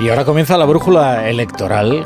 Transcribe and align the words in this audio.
Y 0.00 0.08
ahora 0.08 0.24
comienza 0.24 0.56
la 0.56 0.64
brújula 0.64 1.28
electoral 1.28 2.02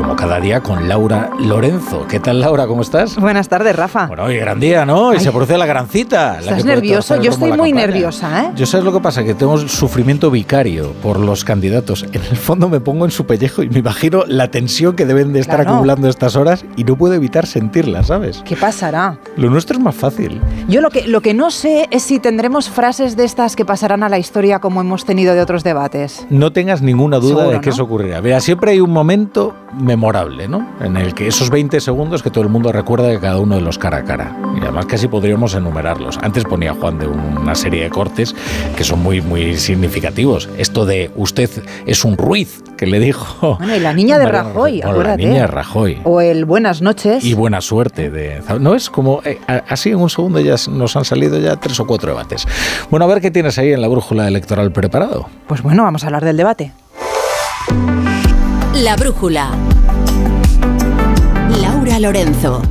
como 0.00 0.16
cada 0.16 0.40
día, 0.40 0.62
con 0.62 0.88
Laura 0.88 1.28
Lorenzo. 1.38 2.06
¿Qué 2.08 2.20
tal, 2.20 2.40
Laura? 2.40 2.66
¿Cómo 2.66 2.80
estás? 2.80 3.16
Buenas 3.16 3.50
tardes, 3.50 3.76
Rafa. 3.76 4.06
Bueno, 4.06 4.24
hoy 4.24 4.38
gran 4.38 4.58
día, 4.58 4.86
¿no? 4.86 5.12
Y 5.12 5.20
se 5.20 5.30
produce 5.30 5.58
la 5.58 5.66
gran 5.66 5.88
cita. 5.88 6.38
¿Estás 6.40 6.64
nervioso? 6.64 7.20
Yo 7.20 7.30
estoy 7.30 7.52
muy 7.52 7.74
nerviosa, 7.74 8.44
¿eh? 8.44 8.50
Yo 8.56 8.64
sabes 8.64 8.86
lo 8.86 8.94
que 8.94 9.00
pasa, 9.00 9.22
que 9.24 9.34
tengo 9.34 9.58
sufrimiento 9.58 10.30
vicario 10.30 10.94
por 11.02 11.20
los 11.20 11.44
candidatos. 11.44 12.04
En 12.04 12.22
el 12.22 12.38
fondo 12.38 12.70
me 12.70 12.80
pongo 12.80 13.04
en 13.04 13.10
su 13.10 13.26
pellejo 13.26 13.62
y 13.62 13.68
me 13.68 13.80
imagino 13.80 14.24
la 14.26 14.50
tensión 14.50 14.96
que 14.96 15.04
deben 15.04 15.34
de 15.34 15.40
estar 15.40 15.60
acumulando 15.60 16.08
estas 16.08 16.34
horas 16.34 16.64
y 16.78 16.84
no 16.84 16.96
puedo 16.96 17.12
evitar 17.12 17.44
sentirla, 17.46 18.02
¿sabes? 18.02 18.42
¿Qué 18.46 18.56
pasará? 18.56 19.18
Lo 19.36 19.50
nuestro 19.50 19.76
es 19.76 19.82
más 19.82 19.94
fácil. 19.94 20.40
Yo 20.66 20.80
lo 20.80 20.88
que, 20.88 21.06
lo 21.08 21.20
que 21.20 21.34
no 21.34 21.50
sé 21.50 21.88
es 21.90 22.04
si 22.04 22.20
tendremos 22.20 22.70
frases 22.70 23.18
de 23.18 23.24
estas 23.24 23.54
que 23.54 23.66
pasarán 23.66 24.02
a 24.02 24.08
la 24.08 24.18
historia 24.18 24.60
como 24.60 24.80
hemos 24.80 25.04
tenido 25.04 25.34
de 25.34 25.42
otros 25.42 25.62
debates. 25.62 26.26
No 26.30 26.54
tengas 26.54 26.80
ninguna 26.80 27.18
duda 27.18 27.48
de 27.48 27.60
que 27.60 27.68
eso 27.68 27.82
ocurrirá. 27.82 28.22
Mira, 28.22 28.40
siempre 28.40 28.70
hay 28.70 28.80
un 28.80 28.90
momento 28.90 29.54
memorable, 29.90 30.46
¿no? 30.46 30.64
En 30.80 30.96
el 30.96 31.14
que 31.14 31.26
esos 31.26 31.50
20 31.50 31.80
segundos 31.80 32.22
que 32.22 32.30
todo 32.30 32.44
el 32.44 32.48
mundo 32.48 32.70
recuerda 32.70 33.08
de 33.08 33.18
cada 33.18 33.38
uno 33.40 33.56
de 33.56 33.60
los 33.60 33.76
cara 33.76 33.98
a 33.98 34.04
cara. 34.04 34.36
Y 34.56 34.60
además 34.62 34.86
casi 34.86 35.08
podríamos 35.08 35.52
enumerarlos. 35.54 36.16
Antes 36.22 36.44
ponía 36.44 36.74
Juan 36.74 37.00
de 37.00 37.08
una 37.08 37.56
serie 37.56 37.82
de 37.82 37.90
cortes 37.90 38.36
que 38.76 38.84
son 38.84 39.02
muy, 39.02 39.20
muy 39.20 39.56
significativos. 39.56 40.48
Esto 40.58 40.86
de 40.86 41.10
usted 41.16 41.50
es 41.86 42.04
un 42.04 42.16
Ruiz, 42.16 42.62
que 42.76 42.86
le 42.86 43.00
dijo... 43.00 43.56
Bueno, 43.58 43.74
y 43.74 43.80
la 43.80 43.92
niña 43.92 44.16
de 44.20 44.26
Rajoy, 44.26 44.80
o 44.84 45.02
La 45.02 45.16
niña 45.16 45.40
de 45.40 45.46
Rajoy. 45.48 45.98
O 46.04 46.20
el 46.20 46.44
buenas 46.44 46.82
noches. 46.82 47.24
Y 47.24 47.34
buena 47.34 47.60
suerte. 47.60 48.10
De, 48.10 48.40
no 48.60 48.76
es 48.76 48.90
como... 48.90 49.22
Eh, 49.24 49.40
así 49.48 49.90
en 49.90 49.96
un 49.96 50.08
segundo 50.08 50.38
ya 50.38 50.54
nos 50.70 50.94
han 50.94 51.04
salido 51.04 51.36
ya 51.40 51.56
tres 51.56 51.80
o 51.80 51.86
cuatro 51.86 52.10
debates. 52.10 52.46
Bueno, 52.90 53.06
a 53.06 53.08
ver 53.08 53.20
qué 53.20 53.32
tienes 53.32 53.58
ahí 53.58 53.72
en 53.72 53.80
la 53.80 53.88
brújula 53.88 54.28
electoral 54.28 54.70
preparado. 54.70 55.28
Pues 55.48 55.62
bueno, 55.62 55.82
vamos 55.82 56.04
a 56.04 56.06
hablar 56.06 56.24
del 56.24 56.36
debate. 56.36 56.72
La 58.74 58.94
brújula. 58.94 59.50
Lorenzo. 62.00 62.62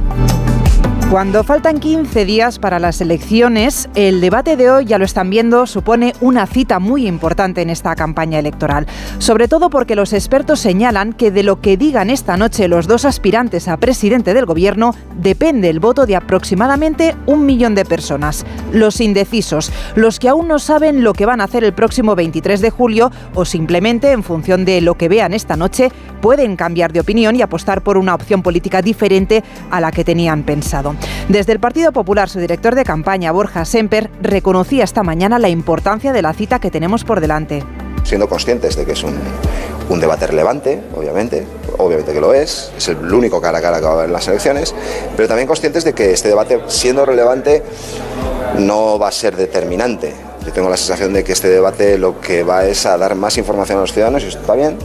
Cuando 1.12 1.44
faltan 1.44 1.80
15 1.80 2.24
días 2.24 2.60
para 2.60 2.78
las 2.78 3.02
elecciones, 3.02 3.90
el 3.96 4.22
debate 4.22 4.56
de 4.56 4.70
hoy, 4.70 4.86
ya 4.86 5.00
lo 5.00 5.06
están 5.06 5.32
viendo, 5.32 5.66
supone 5.66 6.14
una 6.22 6.46
cita 6.46 6.78
muy 6.78 7.08
importante 7.08 7.64
en 7.64 7.72
esta 7.72 7.96
campaña 7.96 8.38
electoral. 8.38 8.86
Sobre 9.18 9.48
todo 9.48 9.72
porque 9.72 9.96
los 9.96 10.14
expertos 10.14 10.60
señalan 10.60 11.14
que 11.14 11.32
de 11.32 11.42
lo 11.42 11.62
que 11.62 11.78
digan 11.78 12.12
esta 12.12 12.38
noche 12.38 12.68
los 12.68 12.86
dos 12.86 13.06
aspirantes 13.06 13.68
a 13.68 13.78
presidente 13.78 14.36
del 14.36 14.46
gobierno 14.46 14.94
depende 15.20 15.72
el 15.72 15.80
voto 15.80 16.06
de 16.06 16.16
aproximadamente 16.16 17.16
un 17.26 17.44
millón 17.48 17.74
de 17.74 17.86
personas. 17.86 18.46
Los 18.72 19.02
indecisos, 19.02 19.72
los 19.96 20.20
que 20.20 20.30
aún 20.30 20.48
no 20.48 20.60
saben 20.60 21.04
lo 21.04 21.14
que 21.14 21.26
van 21.26 21.42
a 21.42 21.46
hacer 21.46 21.64
el 21.64 21.74
próximo 21.74 22.14
23 22.14 22.62
de 22.62 22.70
julio 22.70 23.12
o 23.34 23.46
simplemente 23.46 24.12
en 24.12 24.22
función 24.22 24.64
de 24.64 24.80
lo 24.82 24.94
que 24.94 25.10
vean 25.10 25.34
esta 25.34 25.58
noche 25.58 25.92
pueden 26.22 26.56
cambiar 26.56 26.94
de 26.94 27.00
opinión 27.00 27.36
y 27.36 27.42
apostar 27.42 27.82
por 27.82 27.98
una 27.98 28.16
opción 28.16 28.44
política 28.44 28.82
diferente 28.82 29.44
a 29.72 29.82
la 29.82 29.92
que 29.92 30.04
tenían 30.04 30.44
pensado. 30.44 30.96
Desde 31.28 31.52
el 31.52 31.60
Partido 31.60 31.92
Popular, 31.92 32.30
su 32.30 32.40
director 32.40 32.76
de 32.76 32.84
campaña, 32.84 33.32
Borja 33.32 33.66
Semper, 33.66 34.10
reconocía 34.22 34.84
esta 34.84 35.04
mañana 35.04 35.40
la 35.40 35.50
importancia 35.50 36.14
de 36.14 36.22
la 36.22 36.34
cita 36.34 36.60
que 36.60 36.72
tenemos 36.72 37.04
por 37.04 37.22
delante. 37.22 37.64
Siendo 38.04 38.28
conscientes 38.28 38.76
de 38.76 38.86
que 38.86 38.94
es 38.94 39.04
un, 39.04 39.20
debate 40.00 40.28
relevante, 40.28 40.82
obviamente, 40.96 41.46
obviamente 41.78 42.14
que 42.14 42.22
lo 42.22 42.34
es, 42.34 42.72
es 42.78 42.88
el 42.88 43.14
único 43.14 43.42
cara 43.42 43.58
a 43.58 43.62
cara 43.62 43.80
que 43.80 43.86
va 43.86 43.92
a 43.92 43.94
haber 43.94 44.06
en 44.06 44.14
las 44.14 44.28
elecciones, 44.28 44.74
pero 45.16 45.28
también 45.28 45.48
conscientes 45.48 45.84
de 45.84 45.94
que 45.94 46.12
este 46.12 46.30
debate, 46.30 46.62
siendo 46.68 47.06
relevante, 47.06 47.64
no 48.60 48.98
va 48.98 49.10
a 49.10 49.12
ser 49.12 49.36
determinante. 49.36 50.14
Yo 50.46 50.54
tengo 50.54 50.70
la 50.70 50.78
sensación 50.78 51.14
de 51.14 51.24
que 51.24 51.34
este 51.34 51.50
debate 51.50 51.98
lo 51.98 52.20
que 52.22 52.44
va 52.44 52.66
es 52.66 52.86
a 52.86 52.98
dar 52.98 53.16
más 53.16 53.38
información 53.38 53.80
a 53.80 53.82
los 53.82 53.94
ciudadanos 53.94 54.24
y 54.24 54.28
está 54.28 54.56
bien, 54.56 54.78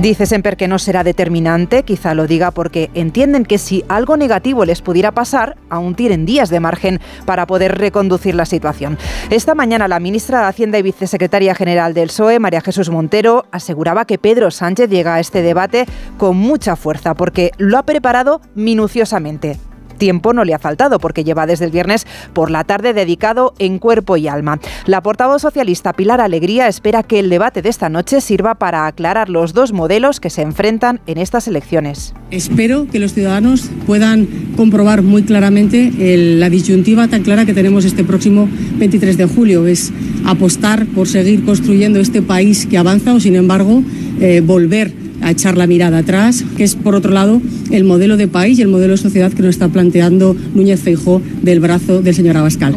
Dice 0.00 0.24
Semper 0.24 0.56
que 0.56 0.68
no 0.68 0.78
será 0.78 1.04
determinante, 1.04 1.82
quizá 1.82 2.14
lo 2.14 2.26
diga 2.26 2.50
porque 2.50 2.90
entienden 2.94 3.44
que 3.44 3.58
si 3.58 3.84
algo 3.88 4.16
negativo 4.16 4.64
les 4.64 4.80
pudiera 4.80 5.12
pasar, 5.12 5.56
aún 5.68 5.94
tienen 5.94 6.24
días 6.24 6.48
de 6.48 6.60
margen 6.60 6.98
para 7.26 7.46
poder 7.46 7.76
reconducir 7.76 8.34
la 8.34 8.46
situación. 8.46 8.96
Esta 9.28 9.54
mañana 9.54 9.88
la 9.88 10.00
ministra 10.00 10.40
de 10.40 10.46
Hacienda 10.46 10.78
y 10.78 10.82
vicesecretaria 10.82 11.54
general 11.54 11.92
del 11.92 12.08
PSOE, 12.08 12.38
María 12.38 12.62
Jesús 12.62 12.88
Montero, 12.88 13.44
aseguraba 13.52 14.06
que 14.06 14.16
Pedro 14.16 14.50
Sánchez 14.50 14.88
llega 14.88 15.16
a 15.16 15.20
este 15.20 15.42
debate 15.42 15.84
con 16.16 16.38
mucha 16.38 16.74
fuerza 16.74 17.14
porque 17.14 17.50
lo 17.58 17.76
ha 17.76 17.82
preparado 17.82 18.40
minuciosamente 18.54 19.58
tiempo 20.02 20.32
no 20.32 20.44
le 20.44 20.52
ha 20.52 20.58
faltado 20.58 20.98
porque 20.98 21.22
lleva 21.22 21.46
desde 21.46 21.64
el 21.64 21.70
viernes 21.70 22.08
por 22.32 22.50
la 22.50 22.64
tarde 22.64 22.92
dedicado 22.92 23.54
en 23.60 23.78
cuerpo 23.78 24.16
y 24.16 24.26
alma. 24.26 24.58
La 24.84 25.00
portavoz 25.00 25.42
socialista 25.42 25.92
Pilar 25.92 26.20
Alegría 26.20 26.66
espera 26.66 27.04
que 27.04 27.20
el 27.20 27.30
debate 27.30 27.62
de 27.62 27.68
esta 27.68 27.88
noche 27.88 28.20
sirva 28.20 28.56
para 28.56 28.88
aclarar 28.88 29.28
los 29.28 29.52
dos 29.52 29.72
modelos 29.72 30.18
que 30.18 30.28
se 30.28 30.42
enfrentan 30.42 31.00
en 31.06 31.18
estas 31.18 31.46
elecciones. 31.46 32.14
Espero 32.32 32.88
que 32.90 32.98
los 32.98 33.14
ciudadanos 33.14 33.70
puedan 33.86 34.26
comprobar 34.56 35.02
muy 35.02 35.22
claramente 35.22 35.92
la 36.36 36.50
disyuntiva 36.50 37.06
tan 37.06 37.22
clara 37.22 37.46
que 37.46 37.54
tenemos 37.54 37.84
este 37.84 38.02
próximo 38.02 38.48
23 38.78 39.16
de 39.16 39.26
julio. 39.26 39.68
Es 39.68 39.92
apostar 40.26 40.84
por 40.86 41.06
seguir 41.06 41.44
construyendo 41.44 42.00
este 42.00 42.22
país 42.22 42.66
que 42.66 42.76
avanza 42.76 43.14
o, 43.14 43.20
sin 43.20 43.36
embargo, 43.36 43.84
eh, 44.20 44.40
volver 44.44 45.01
a 45.22 45.30
echar 45.30 45.56
la 45.56 45.66
mirada 45.66 45.98
atrás, 45.98 46.44
que 46.56 46.64
es, 46.64 46.76
por 46.76 46.94
otro 46.94 47.12
lado, 47.12 47.40
el 47.70 47.84
modelo 47.84 48.16
de 48.16 48.28
país 48.28 48.58
y 48.58 48.62
el 48.62 48.68
modelo 48.68 48.92
de 48.92 48.98
sociedad 48.98 49.32
que 49.32 49.42
nos 49.42 49.50
está 49.50 49.68
planteando 49.68 50.36
Núñez 50.54 50.80
Feijó 50.80 51.22
del 51.42 51.60
brazo 51.60 52.02
del 52.02 52.14
señor 52.14 52.36
Abascal. 52.36 52.76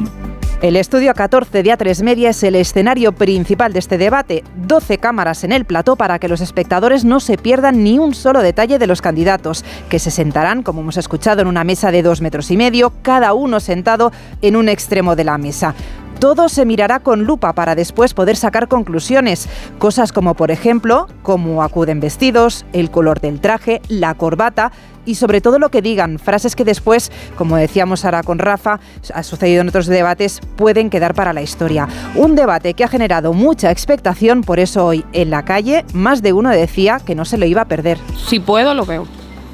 El 0.62 0.78
estudio 0.78 1.14
14 1.14 1.62
de 1.62 1.70
A3 1.70 2.02
Media 2.02 2.30
es 2.30 2.42
el 2.42 2.56
escenario 2.56 3.12
principal 3.12 3.74
de 3.74 3.80
este 3.80 3.98
debate. 3.98 4.44
12 4.68 4.98
cámaras 4.98 5.44
en 5.44 5.52
el 5.52 5.66
plató 5.66 5.96
para 5.96 6.18
que 6.18 6.30
los 6.30 6.42
espectadores 6.42 7.04
no 7.04 7.20
se 7.20 7.38
pierdan 7.38 7.84
ni 7.84 8.00
un 8.00 8.16
solo 8.16 8.42
detalle 8.42 8.80
de 8.80 8.88
los 8.88 9.02
candidatos, 9.02 9.66
que 9.90 10.00
se 10.00 10.12
sentarán, 10.12 10.64
como 10.64 10.82
hemos 10.82 10.98
escuchado, 10.98 11.42
en 11.42 11.48
una 11.48 11.66
mesa 11.66 11.92
de 11.92 12.02
dos 12.02 12.22
metros 12.22 12.50
y 12.52 12.58
medio, 12.58 12.94
cada 13.02 13.34
uno 13.34 13.60
sentado 13.60 14.12
en 14.42 14.56
un 14.56 14.70
extremo 14.70 15.16
de 15.16 15.26
la 15.26 15.38
mesa 15.38 15.76
todo 16.20 16.50
se 16.50 16.66
mirará 16.66 17.00
con 17.00 17.26
lupa 17.26 17.54
para 17.54 17.76
después 17.76 18.14
poder 18.14 18.36
sacar 18.36 18.68
conclusiones. 18.68 19.48
Cosas 19.78 20.12
como, 20.12 20.34
por 20.34 20.52
ejemplo, 20.52 21.08
cómo 21.22 21.64
acuden 21.64 22.00
vestidos, 22.00 22.66
el 22.74 22.92
color 22.92 23.20
del 23.22 23.40
traje, 23.40 23.82
la 23.88 24.14
corbata 24.14 24.72
y 25.06 25.16
sobre 25.16 25.40
todo 25.40 25.60
lo 25.60 25.70
que 25.70 25.82
digan, 25.82 26.20
frases 26.20 26.56
que 26.56 26.66
después, 26.66 27.12
como 27.38 27.58
decíamos 27.58 28.06
ahora 28.06 28.24
con 28.24 28.40
Rafa, 28.40 28.80
ha 29.14 29.24
sucedido 29.24 29.62
en 29.62 29.70
otros 29.70 29.86
debates, 29.86 30.42
pueden 30.56 30.90
quedar 30.90 31.14
para 31.14 31.32
la 31.32 31.42
historia. 31.42 31.88
Un 32.16 32.36
debate 32.36 32.74
que 32.74 32.84
ha 32.84 32.88
generado 32.88 33.34
mucha 33.34 33.72
expectación, 33.72 34.42
por 34.42 34.60
eso 34.60 34.86
hoy 34.86 35.06
en 35.14 35.30
la 35.30 35.46
calle 35.46 35.86
más 35.94 36.22
de 36.22 36.34
uno 36.34 36.50
decía 36.50 37.00
que 37.06 37.16
no 37.16 37.26
se 37.26 37.38
lo 37.38 37.46
iba 37.46 37.62
a 37.62 37.66
perder. 37.66 38.00
Si 38.28 38.40
puedo, 38.40 38.74
lo 38.74 38.86
veo, 38.86 39.06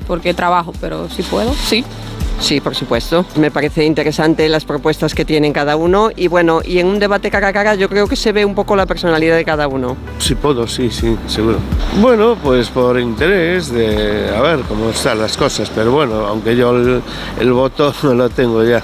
porque 0.08 0.34
trabajo, 0.34 0.74
pero 0.80 1.10
si 1.10 1.24
puedo, 1.24 1.54
sí. 1.54 1.84
Sí, 2.42 2.60
por 2.60 2.74
supuesto. 2.76 3.24
Me 3.36 3.52
parece 3.52 3.86
interesante 3.86 4.50
las 4.50 4.66
propuestas 4.66 5.14
que 5.14 5.24
tienen 5.24 5.54
cada 5.54 5.76
uno 5.76 6.10
y 6.16 6.28
bueno, 6.28 6.62
y 6.66 6.80
en 6.80 6.88
un 6.88 6.98
debate 6.98 7.30
cara 7.30 7.50
a 7.50 7.54
cara 7.54 7.76
yo 7.76 7.88
creo 7.88 8.08
que 8.08 8.16
se 8.16 8.32
ve 8.32 8.44
un 8.44 8.56
poco 8.56 8.76
la 8.76 8.88
personalidad 8.88 9.36
de 9.38 9.46
cada 9.46 9.68
uno. 9.68 9.96
Sí 10.18 10.34
puedo, 10.34 10.68
sí, 10.68 10.90
sí, 10.90 11.16
seguro. 11.28 11.60
Bueno, 12.02 12.36
pues 12.44 12.70
por 12.70 13.00
interés 13.00 13.72
de 13.72 14.30
a 14.36 14.42
ver 14.42 14.62
cómo 14.68 14.90
están 14.90 15.20
las 15.20 15.38
cosas, 15.38 15.72
pero 15.74 15.92
bueno, 15.92 16.26
aunque 16.26 16.56
yo 16.56 16.72
el, 16.72 17.02
el 17.40 17.54
voto 17.54 17.94
no 18.04 18.16
lo 18.16 18.30
tengo 18.30 18.64
ya. 18.64 18.82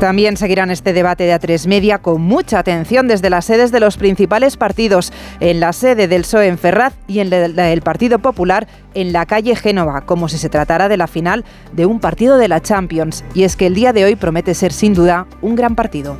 También 0.00 0.36
seguirán 0.36 0.70
este 0.70 0.92
debate 0.92 1.24
de 1.24 1.34
A3 1.34 1.66
Media 1.68 1.98
con 1.98 2.20
mucha 2.20 2.58
atención 2.58 3.08
desde 3.08 3.30
las 3.30 3.46
sedes 3.46 3.72
de 3.72 3.80
los 3.80 3.96
principales 3.96 4.58
partidos, 4.58 5.10
en 5.40 5.58
la 5.58 5.72
sede 5.72 6.06
del 6.06 6.22
PSOE 6.22 6.48
en 6.48 6.58
Ferraz 6.58 6.92
y 7.08 7.20
en 7.20 7.30
la 7.30 7.38
del 7.38 7.80
Partido 7.80 8.18
Popular 8.18 8.66
en 8.92 9.12
la 9.14 9.24
calle 9.24 9.56
Génova, 9.56 10.02
como 10.02 10.28
si 10.28 10.36
se 10.36 10.50
tratara 10.50 10.90
de 10.90 10.98
la 10.98 11.06
final 11.06 11.44
de 11.72 11.86
un 11.86 11.98
partido 11.98 12.36
de 12.36 12.48
la 12.48 12.60
Champions. 12.60 13.24
Y 13.32 13.44
es 13.44 13.56
que 13.56 13.66
el 13.66 13.74
día 13.74 13.94
de 13.94 14.04
hoy 14.04 14.16
promete 14.16 14.54
ser 14.54 14.72
sin 14.72 14.92
duda 14.92 15.26
un 15.40 15.56
gran 15.56 15.74
partido. 15.74 16.18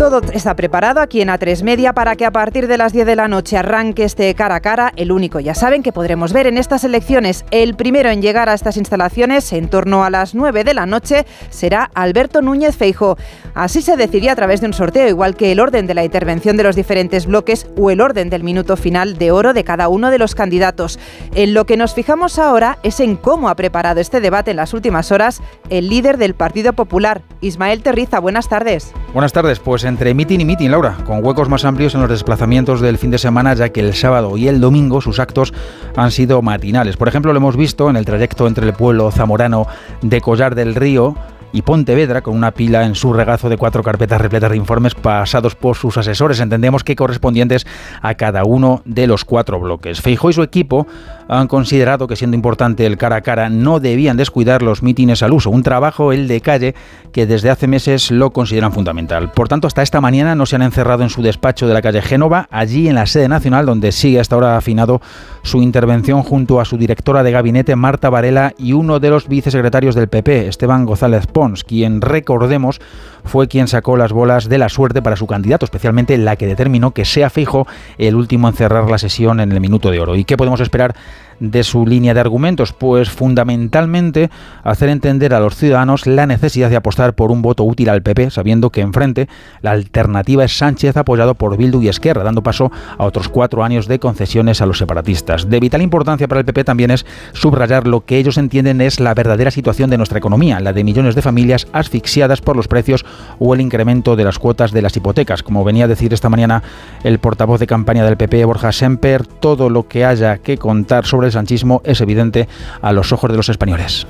Todo 0.00 0.22
está 0.32 0.56
preparado 0.56 1.02
aquí 1.02 1.20
en 1.20 1.28
A3 1.28 1.62
Media 1.62 1.92
para 1.92 2.16
que 2.16 2.24
a 2.24 2.30
partir 2.30 2.68
de 2.68 2.78
las 2.78 2.94
10 2.94 3.04
de 3.04 3.16
la 3.16 3.28
noche 3.28 3.58
arranque 3.58 4.04
este 4.04 4.34
cara 4.34 4.54
a 4.54 4.60
cara, 4.60 4.94
el 4.96 5.12
único, 5.12 5.40
ya 5.40 5.54
saben, 5.54 5.82
que 5.82 5.92
podremos 5.92 6.32
ver 6.32 6.46
en 6.46 6.56
estas 6.56 6.84
elecciones. 6.84 7.44
El 7.50 7.74
primero 7.74 8.08
en 8.08 8.22
llegar 8.22 8.48
a 8.48 8.54
estas 8.54 8.78
instalaciones, 8.78 9.52
en 9.52 9.68
torno 9.68 10.02
a 10.02 10.08
las 10.08 10.34
9 10.34 10.64
de 10.64 10.72
la 10.72 10.86
noche, 10.86 11.26
será 11.50 11.90
Alberto 11.92 12.40
Núñez 12.40 12.78
Feijo. 12.78 13.18
Así 13.52 13.82
se 13.82 13.98
decidía 13.98 14.32
a 14.32 14.36
través 14.36 14.62
de 14.62 14.68
un 14.68 14.72
sorteo, 14.72 15.06
igual 15.06 15.36
que 15.36 15.52
el 15.52 15.60
orden 15.60 15.86
de 15.86 15.92
la 15.92 16.02
intervención 16.02 16.56
de 16.56 16.62
los 16.62 16.76
diferentes 16.76 17.26
bloques 17.26 17.66
o 17.76 17.90
el 17.90 18.00
orden 18.00 18.30
del 18.30 18.42
minuto 18.42 18.78
final 18.78 19.18
de 19.18 19.32
oro 19.32 19.52
de 19.52 19.64
cada 19.64 19.88
uno 19.88 20.10
de 20.10 20.18
los 20.18 20.34
candidatos. 20.34 20.98
En 21.34 21.52
lo 21.52 21.66
que 21.66 21.76
nos 21.76 21.92
fijamos 21.92 22.38
ahora 22.38 22.78
es 22.82 23.00
en 23.00 23.16
cómo 23.16 23.50
ha 23.50 23.54
preparado 23.54 24.00
este 24.00 24.22
debate 24.22 24.52
en 24.52 24.56
las 24.56 24.72
últimas 24.72 25.12
horas 25.12 25.42
el 25.68 25.90
líder 25.90 26.16
del 26.16 26.32
Partido 26.32 26.72
Popular, 26.72 27.20
Ismael 27.42 27.82
Terriza. 27.82 28.18
Buenas 28.18 28.48
tardes. 28.48 28.94
Buenas 29.12 29.34
tardes, 29.34 29.58
pues 29.58 29.89
entre 29.90 30.14
mitin 30.14 30.40
y 30.40 30.44
mitin, 30.46 30.70
Laura, 30.70 30.96
con 31.04 31.22
huecos 31.22 31.50
más 31.50 31.66
amplios 31.66 31.94
en 31.94 32.00
los 32.00 32.08
desplazamientos 32.08 32.80
del 32.80 32.96
fin 32.96 33.10
de 33.10 33.18
semana, 33.18 33.52
ya 33.52 33.68
que 33.68 33.80
el 33.80 33.92
sábado 33.92 34.38
y 34.38 34.48
el 34.48 34.60
domingo 34.60 35.02
sus 35.02 35.18
actos 35.18 35.52
han 35.96 36.10
sido 36.10 36.40
matinales. 36.40 36.96
Por 36.96 37.08
ejemplo, 37.08 37.32
lo 37.32 37.36
hemos 37.36 37.56
visto 37.56 37.90
en 37.90 37.96
el 37.96 38.06
trayecto 38.06 38.46
entre 38.46 38.66
el 38.66 38.72
pueblo 38.72 39.10
zamorano 39.10 39.66
de 40.00 40.20
Collar 40.22 40.54
del 40.54 40.74
Río 40.74 41.16
y 41.52 41.62
Pontevedra, 41.62 42.22
con 42.22 42.36
una 42.36 42.52
pila 42.52 42.84
en 42.84 42.94
su 42.94 43.12
regazo 43.12 43.48
de 43.48 43.56
cuatro 43.56 43.82
carpetas 43.82 44.20
repletas 44.20 44.50
de 44.50 44.56
informes 44.56 44.94
pasados 44.94 45.54
por 45.54 45.76
sus 45.76 45.98
asesores, 45.98 46.40
entendemos 46.40 46.84
que 46.84 46.96
correspondientes 46.96 47.66
a 48.00 48.14
cada 48.14 48.44
uno 48.44 48.82
de 48.84 49.06
los 49.06 49.24
cuatro 49.24 49.58
bloques. 49.58 50.00
Feijó 50.00 50.30
y 50.30 50.32
su 50.32 50.42
equipo 50.42 50.86
han 51.30 51.46
considerado 51.46 52.08
que 52.08 52.16
siendo 52.16 52.34
importante 52.34 52.84
el 52.86 52.96
cara 52.96 53.16
a 53.16 53.20
cara 53.20 53.48
no 53.48 53.78
debían 53.78 54.16
descuidar 54.16 54.62
los 54.62 54.82
mítines 54.82 55.22
al 55.22 55.32
uso, 55.32 55.50
un 55.50 55.62
trabajo, 55.62 56.12
el 56.12 56.26
de 56.26 56.40
calle, 56.40 56.74
que 57.12 57.24
desde 57.24 57.50
hace 57.50 57.68
meses 57.68 58.10
lo 58.10 58.30
consideran 58.30 58.72
fundamental. 58.72 59.30
Por 59.30 59.46
tanto, 59.46 59.68
hasta 59.68 59.82
esta 59.82 60.00
mañana 60.00 60.34
no 60.34 60.44
se 60.44 60.56
han 60.56 60.62
encerrado 60.62 61.04
en 61.04 61.08
su 61.08 61.22
despacho 61.22 61.68
de 61.68 61.74
la 61.74 61.82
calle 61.82 62.02
Génova, 62.02 62.48
allí 62.50 62.88
en 62.88 62.96
la 62.96 63.06
sede 63.06 63.28
nacional, 63.28 63.64
donde 63.64 63.92
sigue 63.92 64.18
hasta 64.18 64.34
ahora 64.34 64.56
afinado 64.56 65.00
su 65.42 65.62
intervención 65.62 66.24
junto 66.24 66.60
a 66.60 66.64
su 66.64 66.76
directora 66.76 67.22
de 67.22 67.30
gabinete, 67.30 67.76
Marta 67.76 68.10
Varela, 68.10 68.52
y 68.58 68.72
uno 68.72 68.98
de 68.98 69.10
los 69.10 69.28
vicesecretarios 69.28 69.94
del 69.94 70.08
PP, 70.08 70.48
Esteban 70.48 70.84
González 70.84 71.28
Pons, 71.28 71.62
quien, 71.62 72.00
recordemos, 72.00 72.80
fue 73.24 73.46
quien 73.46 73.68
sacó 73.68 73.96
las 73.96 74.12
bolas 74.12 74.48
de 74.48 74.58
la 74.58 74.68
suerte 74.68 75.00
para 75.00 75.16
su 75.16 75.28
candidato, 75.28 75.64
especialmente 75.64 76.18
la 76.18 76.34
que 76.34 76.46
determinó 76.46 76.90
que 76.90 77.04
sea 77.04 77.30
fijo 77.30 77.68
el 77.98 78.16
último 78.16 78.48
en 78.48 78.54
cerrar 78.54 78.90
la 78.90 78.98
sesión 78.98 79.38
en 79.38 79.52
el 79.52 79.60
minuto 79.60 79.90
de 79.90 80.00
oro. 80.00 80.16
¿Y 80.16 80.24
qué 80.24 80.36
podemos 80.36 80.60
esperar 80.60 80.94
de 81.40 81.64
su 81.64 81.86
línea 81.86 82.14
de 82.14 82.20
argumentos? 82.20 82.72
Pues 82.72 83.10
fundamentalmente 83.10 84.30
hacer 84.62 84.88
entender 84.88 85.34
a 85.34 85.40
los 85.40 85.56
ciudadanos 85.56 86.06
la 86.06 86.26
necesidad 86.26 86.70
de 86.70 86.76
apostar 86.76 87.14
por 87.14 87.32
un 87.32 87.42
voto 87.42 87.64
útil 87.64 87.88
al 87.88 88.02
PP, 88.02 88.30
sabiendo 88.30 88.70
que 88.70 88.82
enfrente 88.82 89.28
la 89.62 89.72
alternativa 89.72 90.44
es 90.44 90.56
Sánchez 90.56 90.96
apoyado 90.96 91.34
por 91.34 91.56
Bildu 91.56 91.82
y 91.82 91.88
Esquerra, 91.88 92.22
dando 92.22 92.42
paso 92.42 92.70
a 92.96 93.04
otros 93.04 93.28
cuatro 93.28 93.64
años 93.64 93.88
de 93.88 93.98
concesiones 93.98 94.60
a 94.60 94.66
los 94.66 94.78
separatistas. 94.78 95.48
De 95.48 95.60
vital 95.60 95.82
importancia 95.82 96.28
para 96.28 96.40
el 96.40 96.46
PP 96.46 96.64
también 96.64 96.90
es 96.90 97.06
subrayar 97.32 97.86
lo 97.86 98.04
que 98.04 98.18
ellos 98.18 98.38
entienden 98.38 98.80
es 98.80 99.00
la 99.00 99.14
verdadera 99.14 99.50
situación 99.50 99.90
de 99.90 99.96
nuestra 99.96 100.18
economía, 100.18 100.60
la 100.60 100.72
de 100.72 100.84
millones 100.84 101.14
de 101.14 101.22
familias 101.22 101.66
asfixiadas 101.72 102.40
por 102.40 102.56
los 102.56 102.68
precios 102.68 103.04
o 103.38 103.54
el 103.54 103.60
incremento 103.60 104.16
de 104.16 104.24
las 104.24 104.38
cuotas 104.38 104.72
de 104.72 104.82
las 104.82 104.96
hipotecas. 104.96 105.42
Como 105.42 105.64
venía 105.64 105.84
a 105.84 105.88
decir 105.88 106.12
esta 106.12 106.28
mañana 106.28 106.62
el 107.04 107.18
portavoz 107.18 107.60
de 107.60 107.66
campaña 107.66 108.04
del 108.04 108.16
PP, 108.16 108.44
Borja 108.44 108.72
Semper, 108.72 109.26
todo 109.26 109.70
lo 109.70 109.88
que 109.88 110.04
haya 110.04 110.38
que 110.38 110.58
contar 110.58 111.06
sobre 111.06 111.29
sanchismo 111.32 111.82
es 111.84 112.00
evidente 112.00 112.48
a 112.80 112.92
los 112.92 113.12
ojos 113.12 113.30
de 113.30 113.36
los 113.36 113.48
españoles. 113.48 114.06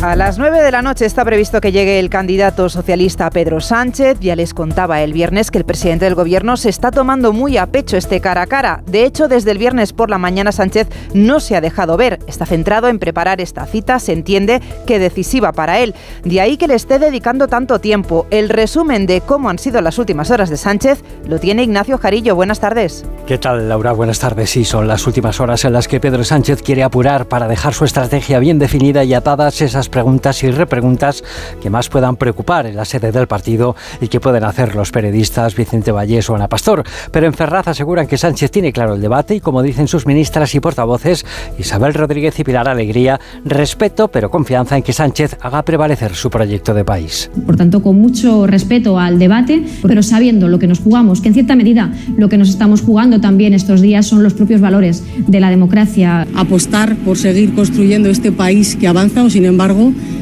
A 0.00 0.14
las 0.14 0.38
9 0.38 0.62
de 0.62 0.70
la 0.70 0.80
noche 0.80 1.06
está 1.06 1.24
previsto 1.24 1.60
que 1.60 1.72
llegue 1.72 1.98
el 1.98 2.08
candidato 2.08 2.68
socialista 2.68 3.30
Pedro 3.30 3.60
Sánchez. 3.60 4.20
Ya 4.20 4.36
les 4.36 4.54
contaba 4.54 5.02
el 5.02 5.12
viernes 5.12 5.50
que 5.50 5.58
el 5.58 5.64
presidente 5.64 6.04
del 6.04 6.14
gobierno 6.14 6.56
se 6.56 6.68
está 6.68 6.92
tomando 6.92 7.32
muy 7.32 7.56
a 7.56 7.66
pecho 7.66 7.96
este 7.96 8.20
cara 8.20 8.42
a 8.42 8.46
cara. 8.46 8.84
De 8.86 9.04
hecho, 9.04 9.26
desde 9.26 9.50
el 9.50 9.58
viernes 9.58 9.92
por 9.92 10.08
la 10.08 10.16
mañana 10.16 10.52
Sánchez 10.52 10.86
no 11.14 11.40
se 11.40 11.56
ha 11.56 11.60
dejado 11.60 11.96
ver. 11.96 12.20
Está 12.28 12.46
centrado 12.46 12.86
en 12.86 13.00
preparar 13.00 13.40
esta 13.40 13.66
cita, 13.66 13.98
se 13.98 14.12
entiende 14.12 14.62
que 14.86 15.00
decisiva 15.00 15.50
para 15.50 15.80
él. 15.80 15.96
De 16.22 16.40
ahí 16.40 16.58
que 16.58 16.68
le 16.68 16.76
esté 16.76 17.00
dedicando 17.00 17.48
tanto 17.48 17.80
tiempo. 17.80 18.28
El 18.30 18.50
resumen 18.50 19.04
de 19.04 19.20
cómo 19.20 19.50
han 19.50 19.58
sido 19.58 19.80
las 19.80 19.98
últimas 19.98 20.30
horas 20.30 20.48
de 20.48 20.58
Sánchez 20.58 21.02
lo 21.26 21.40
tiene 21.40 21.64
Ignacio 21.64 21.98
Jarillo. 21.98 22.36
Buenas 22.36 22.60
tardes. 22.60 23.04
¿Qué 23.26 23.36
tal, 23.36 23.68
Laura? 23.68 23.90
Buenas 23.90 24.20
tardes. 24.20 24.50
Sí, 24.50 24.64
son 24.64 24.86
las 24.86 25.08
últimas 25.08 25.40
horas 25.40 25.64
en 25.64 25.72
las 25.72 25.88
que 25.88 25.98
Pedro 25.98 26.22
Sánchez 26.22 26.62
quiere 26.62 26.84
apurar 26.84 27.26
para 27.26 27.48
dejar 27.48 27.74
su 27.74 27.84
estrategia 27.84 28.38
bien 28.38 28.60
definida 28.60 29.02
y 29.02 29.12
atadas 29.12 29.60
esas 29.60 29.87
preguntas 29.88 30.42
y 30.44 30.50
repreguntas 30.50 31.22
que 31.60 31.70
más 31.70 31.88
puedan 31.88 32.16
preocupar 32.16 32.66
en 32.66 32.76
la 32.76 32.84
sede 32.84 33.12
del 33.12 33.26
partido 33.26 33.76
y 34.00 34.08
que 34.08 34.20
pueden 34.20 34.44
hacer 34.44 34.74
los 34.74 34.90
periodistas 34.90 35.54
Vicente 35.54 35.92
Vallés 35.92 36.28
o 36.30 36.34
Ana 36.34 36.48
Pastor. 36.48 36.84
Pero 37.10 37.26
en 37.26 37.34
Ferraz 37.34 37.68
aseguran 37.68 38.06
que 38.06 38.18
Sánchez 38.18 38.50
tiene 38.50 38.72
claro 38.72 38.94
el 38.94 39.00
debate 39.00 39.34
y, 39.34 39.40
como 39.40 39.62
dicen 39.62 39.88
sus 39.88 40.06
ministras 40.06 40.54
y 40.54 40.60
portavoces, 40.60 41.24
Isabel 41.58 41.94
Rodríguez 41.94 42.38
y 42.38 42.44
Pilar 42.44 42.68
Alegría, 42.68 43.20
respeto 43.44 44.08
pero 44.08 44.30
confianza 44.30 44.76
en 44.76 44.82
que 44.82 44.92
Sánchez 44.92 45.36
haga 45.40 45.62
prevalecer 45.62 46.14
su 46.14 46.30
proyecto 46.30 46.74
de 46.74 46.84
país. 46.84 47.30
Por 47.46 47.56
tanto, 47.56 47.82
con 47.82 47.98
mucho 48.00 48.46
respeto 48.46 48.98
al 48.98 49.18
debate, 49.18 49.64
pero 49.82 50.02
sabiendo 50.02 50.48
lo 50.48 50.58
que 50.58 50.66
nos 50.66 50.80
jugamos, 50.80 51.20
que 51.20 51.28
en 51.28 51.34
cierta 51.34 51.56
medida 51.56 51.92
lo 52.16 52.28
que 52.28 52.38
nos 52.38 52.48
estamos 52.48 52.82
jugando 52.82 53.20
también 53.20 53.54
estos 53.54 53.80
días 53.80 54.06
son 54.06 54.22
los 54.22 54.34
propios 54.34 54.60
valores 54.60 55.02
de 55.26 55.40
la 55.40 55.50
democracia. 55.50 56.26
Apostar 56.36 56.96
por 56.96 57.16
seguir 57.16 57.54
construyendo 57.54 58.08
este 58.08 58.32
país 58.32 58.76
que 58.76 58.88
avanza 58.88 59.22
o, 59.22 59.30
sin 59.30 59.44
embargo, 59.44 59.77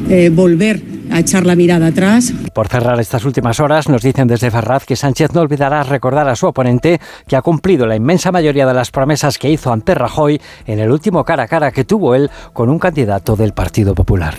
eh, 0.09 0.29
volver 0.29 0.81
a 1.11 1.19
echar 1.19 1.45
la 1.45 1.55
mirada 1.55 1.87
atrás. 1.87 2.33
Por 2.53 2.67
cerrar 2.67 2.99
estas 2.99 3.25
últimas 3.25 3.59
horas, 3.59 3.89
nos 3.89 4.01
dicen 4.01 4.27
desde 4.27 4.51
Ferraz 4.51 4.85
que 4.85 4.95
Sánchez 4.95 5.33
no 5.33 5.41
olvidará 5.41 5.83
recordar 5.83 6.27
a 6.27 6.35
su 6.35 6.47
oponente 6.47 6.99
que 7.27 7.35
ha 7.35 7.41
cumplido 7.41 7.85
la 7.85 7.95
inmensa 7.95 8.31
mayoría 8.31 8.65
de 8.65 8.73
las 8.73 8.91
promesas 8.91 9.37
que 9.37 9.49
hizo 9.49 9.71
ante 9.71 9.95
Rajoy 9.95 10.39
en 10.65 10.79
el 10.79 10.91
último 10.91 11.23
cara 11.23 11.43
a 11.43 11.47
cara 11.47 11.71
que 11.71 11.85
tuvo 11.85 12.15
él 12.15 12.29
con 12.53 12.69
un 12.69 12.79
candidato 12.79 13.35
del 13.35 13.53
Partido 13.53 13.95
Popular. 13.95 14.35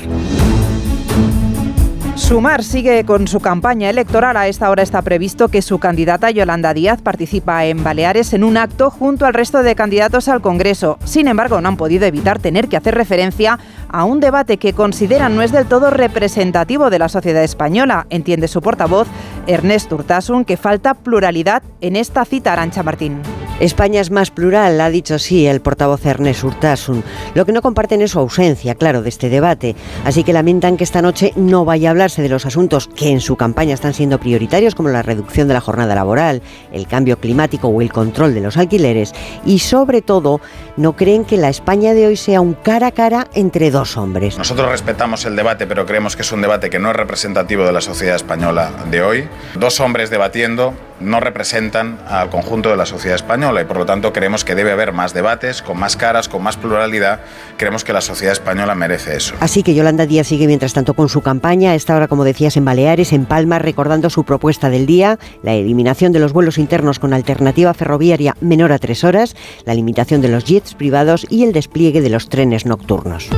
Sumar 2.19 2.65
sigue 2.65 3.05
con 3.05 3.29
su 3.29 3.41
campaña 3.41 3.89
electoral. 3.89 4.37
A 4.37 4.49
esta 4.49 4.69
hora 4.69 4.83
está 4.83 5.01
previsto 5.03 5.49
que 5.49 5.63
su 5.63 5.79
candidata 5.79 6.31
Yolanda 6.31 6.75
Díaz 6.75 7.01
participa 7.01 7.65
en 7.65 7.83
Baleares 7.83 8.35
en 8.35 8.45
un 8.45 8.57
acto 8.57 8.91
junto 8.91 9.25
al 9.25 9.33
resto 9.33 9.63
de 9.63 9.77
candidatos 9.77 10.29
al 10.29 10.43
Congreso. 10.43 10.99
Sin 11.05 11.29
embargo, 11.29 11.61
no 11.61 11.69
han 11.69 11.77
podido 11.77 12.05
evitar 12.07 12.39
tener 12.41 12.69
que 12.69 12.77
hacer 12.77 12.97
referencia 12.97 13.59
a 13.89 14.05
un 14.05 14.21
debate 14.21 14.59
que 14.59 14.75
consideran 14.75 15.37
no 15.37 15.43
es 15.43 15.53
del 15.53 15.67
todo 15.67 15.91
representativo 15.91 16.91
de 16.91 16.99
la 16.99 17.09
sociedad 17.09 17.45
española. 17.45 18.07
Entiende 18.11 18.49
su 18.49 18.61
portavoz, 18.61 19.07
Ernest 19.47 19.91
Urtasun, 19.93 20.45
que 20.45 20.57
falta 20.57 20.95
pluralidad 20.95 21.63
en 21.81 21.97
esta 21.97 22.25
cita 22.25 22.53
Arancha 22.53 22.83
Martín. 22.83 23.23
España 23.61 24.01
es 24.01 24.13
más 24.13 24.31
plural, 24.31 24.81
ha 24.81 24.89
dicho 24.89 25.19
sí 25.19 25.47
el 25.49 25.61
portavoz 25.61 26.07
Ernest 26.07 26.45
Urtasun. 26.45 27.03
Lo 27.35 27.45
que 27.45 27.51
no 27.51 27.61
comparten 27.61 28.01
es 28.03 28.13
su 28.13 28.21
ausencia, 28.21 28.77
claro, 28.77 29.03
de 29.03 29.09
este 29.09 29.29
debate. 29.29 29.75
Así 30.05 30.23
que 30.23 30.33
lamentan 30.33 30.77
que 30.77 30.85
esta 30.85 31.03
noche 31.03 31.33
no 31.35 31.65
vaya 31.65 31.89
a 31.89 31.91
hablarse 31.91 32.23
de 32.23 32.29
los 32.29 32.47
asuntos 32.47 32.89
que 32.95 33.09
en 33.09 33.21
su 33.21 33.35
campaña 33.35 33.75
están 33.75 33.95
siendo 33.95 34.21
prioritarios, 34.21 34.77
como 34.77 34.91
la 34.91 35.03
reducción 35.03 35.49
de 35.49 35.55
la 35.55 35.61
jornada 35.61 35.97
laboral, 35.97 36.41
el 36.73 36.87
cambio 36.87 37.19
climático 37.19 37.67
o 37.67 37.83
el 37.83 37.93
control 37.93 38.33
de 38.33 38.43
los 38.43 38.57
alquileres. 38.57 39.13
Y 39.45 39.59
sobre 39.59 40.03
todo, 40.03 40.41
no 40.77 40.95
creen 40.95 41.25
que 41.25 41.37
la 41.37 41.49
España 41.49 41.95
de 41.95 42.07
hoy 42.07 42.17
sea 42.17 42.41
un 42.41 42.55
cara 42.55 42.89
a 42.89 42.93
cara 42.93 43.27
entre 43.35 43.73
dos 43.73 43.97
hombres. 43.97 44.39
Nosotros 44.39 44.71
respetamos 44.71 45.25
el 45.25 45.35
debate, 45.35 45.67
pero 45.67 45.85
creemos 45.85 46.15
que 46.15 46.23
es 46.23 46.31
un 46.31 46.43
debate 46.43 46.71
que 46.71 46.79
no 46.79 46.91
es 46.91 46.97
representativo 46.97 47.65
de 47.65 47.73
la 47.73 47.81
sociedad 47.81 48.15
española 48.15 48.71
de 48.89 49.03
hoy. 49.03 49.29
Dos 49.57 49.81
hombres 49.81 50.11
debatiendo 50.11 50.75
no 51.01 51.21
representan 51.21 51.99
al 52.09 52.31
conjunto 52.31 52.71
de 52.71 52.77
la 52.77 52.87
sociedad 52.87 53.17
y 53.57 53.65
por 53.65 53.79
lo 53.79 53.87
tanto 53.87 54.13
creemos 54.13 54.45
que 54.45 54.55
debe 54.55 54.73
haber 54.73 54.93
más 54.93 55.15
debates, 55.15 55.63
con 55.63 55.79
más 55.79 55.97
caras, 55.97 56.29
con 56.29 56.43
más 56.43 56.59
pluralidad. 56.59 57.21
Creemos 57.57 57.83
que 57.83 57.95
la 57.95 58.03
sociedad 58.03 58.33
española 58.33 58.75
merece 58.75 59.17
eso. 59.17 59.35
Así 59.41 59.63
que 59.63 59.75
Yolanda 59.75 60.05
Díaz 60.05 60.27
sigue 60.27 60.47
mientras 60.47 60.75
tanto 60.75 60.93
con 60.93 61.09
su 61.09 61.23
campaña, 61.23 61.75
esta 61.75 61.97
hora 61.97 62.09
como 62.09 62.25
decías 62.25 62.59
en 62.59 62.67
Baleares, 62.67 63.13
en 63.13 63.25
Palma, 63.25 63.59
recordando 63.59 64.11
su 64.11 64.25
propuesta 64.25 64.69
del 64.69 64.85
día, 64.85 65.19
la 65.43 65.55
eliminación 65.55 66.13
de 66.13 66.19
los 66.19 66.35
vuelos 66.35 66.59
internos 66.59 66.99
con 66.99 67.15
alternativa 67.15 67.73
ferroviaria 67.73 68.37
menor 68.41 68.73
a 68.73 68.79
tres 68.79 69.03
horas, 69.03 69.35
la 69.65 69.75
limitación 69.75 70.21
de 70.21 70.29
los 70.29 70.45
jets 70.45 70.75
privados 70.75 71.27
y 71.31 71.45
el 71.45 71.53
despliegue 71.53 72.03
de 72.03 72.11
los 72.11 72.29
trenes 72.29 72.67
nocturnos. 72.67 73.31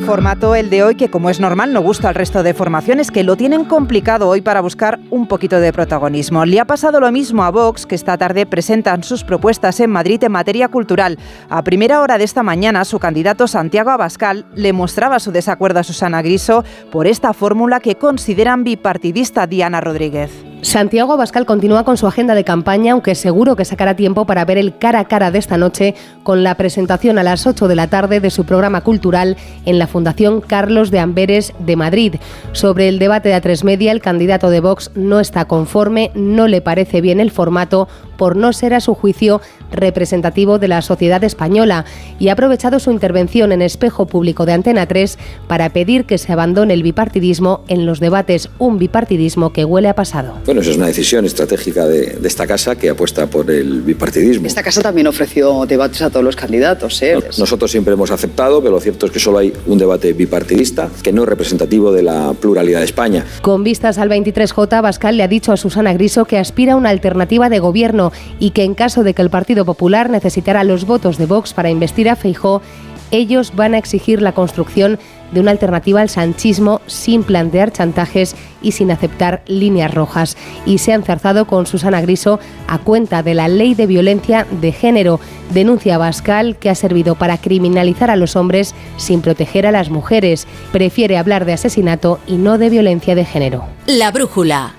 Formato, 0.00 0.54
el 0.54 0.70
de 0.70 0.82
hoy, 0.82 0.94
que 0.94 1.10
como 1.10 1.30
es 1.30 1.40
normal 1.40 1.72
no 1.72 1.80
gusta 1.82 2.08
al 2.08 2.14
resto 2.14 2.42
de 2.42 2.54
formaciones 2.54 3.10
que 3.10 3.22
lo 3.22 3.36
tienen 3.36 3.64
complicado 3.64 4.28
hoy 4.28 4.40
para 4.40 4.60
buscar 4.60 4.98
un 5.10 5.26
poquito 5.26 5.60
de 5.60 5.72
protagonismo. 5.72 6.44
Le 6.44 6.58
ha 6.60 6.64
pasado 6.64 7.00
lo 7.00 7.10
mismo 7.12 7.42
a 7.44 7.50
Vox, 7.50 7.86
que 7.86 7.94
esta 7.94 8.18
tarde 8.18 8.46
presentan 8.46 9.02
sus 9.02 9.24
propuestas 9.24 9.78
en 9.80 9.90
Madrid 9.90 10.22
en 10.24 10.32
materia 10.32 10.68
cultural. 10.68 11.18
A 11.48 11.62
primera 11.62 12.00
hora 12.00 12.18
de 12.18 12.24
esta 12.24 12.42
mañana, 12.42 12.84
su 12.84 12.98
candidato 12.98 13.46
Santiago 13.46 13.90
Abascal 13.90 14.46
le 14.54 14.72
mostraba 14.72 15.20
su 15.20 15.32
desacuerdo 15.32 15.80
a 15.80 15.84
Susana 15.84 16.22
Griso 16.22 16.64
por 16.90 17.06
esta 17.06 17.32
fórmula 17.32 17.80
que 17.80 17.96
consideran 17.96 18.64
bipartidista 18.64 19.46
Diana 19.46 19.80
Rodríguez. 19.80 20.49
Santiago 20.62 21.14
Abascal 21.14 21.46
continúa 21.46 21.84
con 21.84 21.96
su 21.96 22.06
agenda 22.06 22.34
de 22.34 22.44
campaña, 22.44 22.92
aunque 22.92 23.14
seguro 23.14 23.56
que 23.56 23.64
sacará 23.64 23.96
tiempo 23.96 24.26
para 24.26 24.44
ver 24.44 24.58
el 24.58 24.76
cara 24.76 25.00
a 25.00 25.04
cara 25.06 25.30
de 25.30 25.38
esta 25.38 25.56
noche 25.56 25.94
con 26.22 26.44
la 26.44 26.54
presentación 26.56 27.18
a 27.18 27.22
las 27.22 27.46
8 27.46 27.66
de 27.66 27.74
la 27.74 27.86
tarde 27.86 28.20
de 28.20 28.30
su 28.30 28.44
programa 28.44 28.82
cultural 28.82 29.38
en 29.64 29.78
la 29.78 29.86
Fundación 29.86 30.42
Carlos 30.42 30.90
de 30.90 30.98
Amberes 30.98 31.54
de 31.58 31.76
Madrid. 31.76 32.16
Sobre 32.52 32.88
el 32.88 32.98
debate 32.98 33.30
de 33.30 33.36
A3 33.36 33.64
Media, 33.64 33.90
el 33.90 34.02
candidato 34.02 34.50
de 34.50 34.60
Vox 34.60 34.90
no 34.94 35.18
está 35.18 35.46
conforme, 35.46 36.10
no 36.14 36.46
le 36.46 36.60
parece 36.60 37.00
bien 37.00 37.20
el 37.20 37.30
formato 37.30 37.88
por 38.20 38.36
no 38.36 38.52
ser 38.52 38.74
a 38.74 38.80
su 38.80 38.92
juicio 38.92 39.40
representativo 39.72 40.58
de 40.58 40.68
la 40.68 40.82
sociedad 40.82 41.24
española 41.24 41.86
y 42.18 42.28
ha 42.28 42.34
aprovechado 42.34 42.78
su 42.78 42.90
intervención 42.90 43.50
en 43.50 43.62
espejo 43.62 44.06
público 44.06 44.44
de 44.44 44.52
Antena 44.52 44.84
3 44.84 45.16
para 45.48 45.70
pedir 45.70 46.04
que 46.04 46.18
se 46.18 46.30
abandone 46.30 46.74
el 46.74 46.82
bipartidismo 46.82 47.64
en 47.68 47.86
los 47.86 47.98
debates, 47.98 48.50
un 48.58 48.78
bipartidismo 48.78 49.54
que 49.54 49.64
huele 49.64 49.88
a 49.88 49.94
pasado. 49.94 50.34
Bueno, 50.44 50.60
eso 50.60 50.72
es 50.72 50.76
una 50.76 50.88
decisión 50.88 51.24
estratégica 51.24 51.86
de, 51.86 52.18
esta 52.22 52.46
casa 52.46 52.76
que 52.76 52.90
apuesta 52.90 53.26
por 53.26 53.50
el 53.50 53.80
bipartidismo. 53.80 54.46
Esta 54.46 54.62
casa 54.62 54.82
también 54.82 55.06
ofreció 55.06 55.64
debates 55.64 56.02
a 56.02 56.10
todos 56.10 56.22
los 56.22 56.36
candidatos. 56.36 57.00
¿eh? 57.00 57.16
Nosotros 57.38 57.70
siempre 57.70 57.94
hemos 57.94 58.10
aceptado, 58.10 58.60
pero 58.60 58.74
lo 58.74 58.80
cierto 58.80 59.06
es 59.06 59.12
que 59.12 59.18
solo 59.18 59.38
hay 59.38 59.50
un 59.66 59.78
debate 59.78 60.12
bipartidista 60.12 60.90
que 61.02 61.10
no 61.10 61.22
es 61.22 61.28
representativo 61.30 61.90
de 61.90 62.02
la 62.02 62.34
pluralidad 62.34 62.80
de 62.80 62.84
España. 62.84 63.24
Con 63.40 63.64
vistas 63.64 63.96
al 63.96 64.10
23J, 64.10 64.82
Bascal 64.82 65.16
le 65.16 65.22
ha 65.22 65.28
dicho 65.28 65.52
a 65.52 65.56
Susana 65.56 65.94
Griso 65.94 66.26
que 66.26 66.36
aspira 66.36 66.74
a 66.74 66.76
una 66.76 66.90
alternativa 66.90 67.48
de 67.48 67.60
gobierno 67.60 68.09
y 68.38 68.50
que 68.50 68.64
en 68.64 68.74
caso 68.74 69.02
de 69.02 69.14
que 69.14 69.22
el 69.22 69.30
Partido 69.30 69.64
Popular 69.64 70.10
necesitara 70.10 70.64
los 70.64 70.86
votos 70.86 71.18
de 71.18 71.26
Vox 71.26 71.52
para 71.52 71.70
investir 71.70 72.08
a 72.08 72.16
Feijó, 72.16 72.62
ellos 73.10 73.52
van 73.54 73.74
a 73.74 73.78
exigir 73.78 74.22
la 74.22 74.32
construcción 74.32 74.98
de 75.32 75.40
una 75.40 75.50
alternativa 75.50 76.00
al 76.00 76.08
sanchismo 76.08 76.80
sin 76.86 77.22
plantear 77.22 77.72
chantajes 77.72 78.34
y 78.62 78.72
sin 78.72 78.90
aceptar 78.90 79.42
líneas 79.46 79.92
rojas. 79.94 80.36
Y 80.66 80.78
se 80.78 80.92
ha 80.92 80.96
enzarzado 80.96 81.46
con 81.46 81.66
Susana 81.66 82.00
Griso 82.00 82.40
a 82.66 82.78
cuenta 82.78 83.22
de 83.22 83.34
la 83.34 83.48
ley 83.48 83.74
de 83.74 83.86
violencia 83.86 84.46
de 84.50 84.72
género. 84.72 85.20
Denuncia 85.52 85.98
Bascal 85.98 86.56
que 86.56 86.70
ha 86.70 86.74
servido 86.74 87.14
para 87.14 87.38
criminalizar 87.38 88.10
a 88.10 88.16
los 88.16 88.36
hombres 88.36 88.74
sin 88.96 89.20
proteger 89.22 89.66
a 89.66 89.72
las 89.72 89.90
mujeres. 89.90 90.46
Prefiere 90.72 91.16
hablar 91.18 91.44
de 91.44 91.52
asesinato 91.52 92.18
y 92.26 92.36
no 92.36 92.58
de 92.58 92.70
violencia 92.70 93.14
de 93.14 93.24
género. 93.24 93.64
La 93.86 94.10
brújula. 94.10 94.74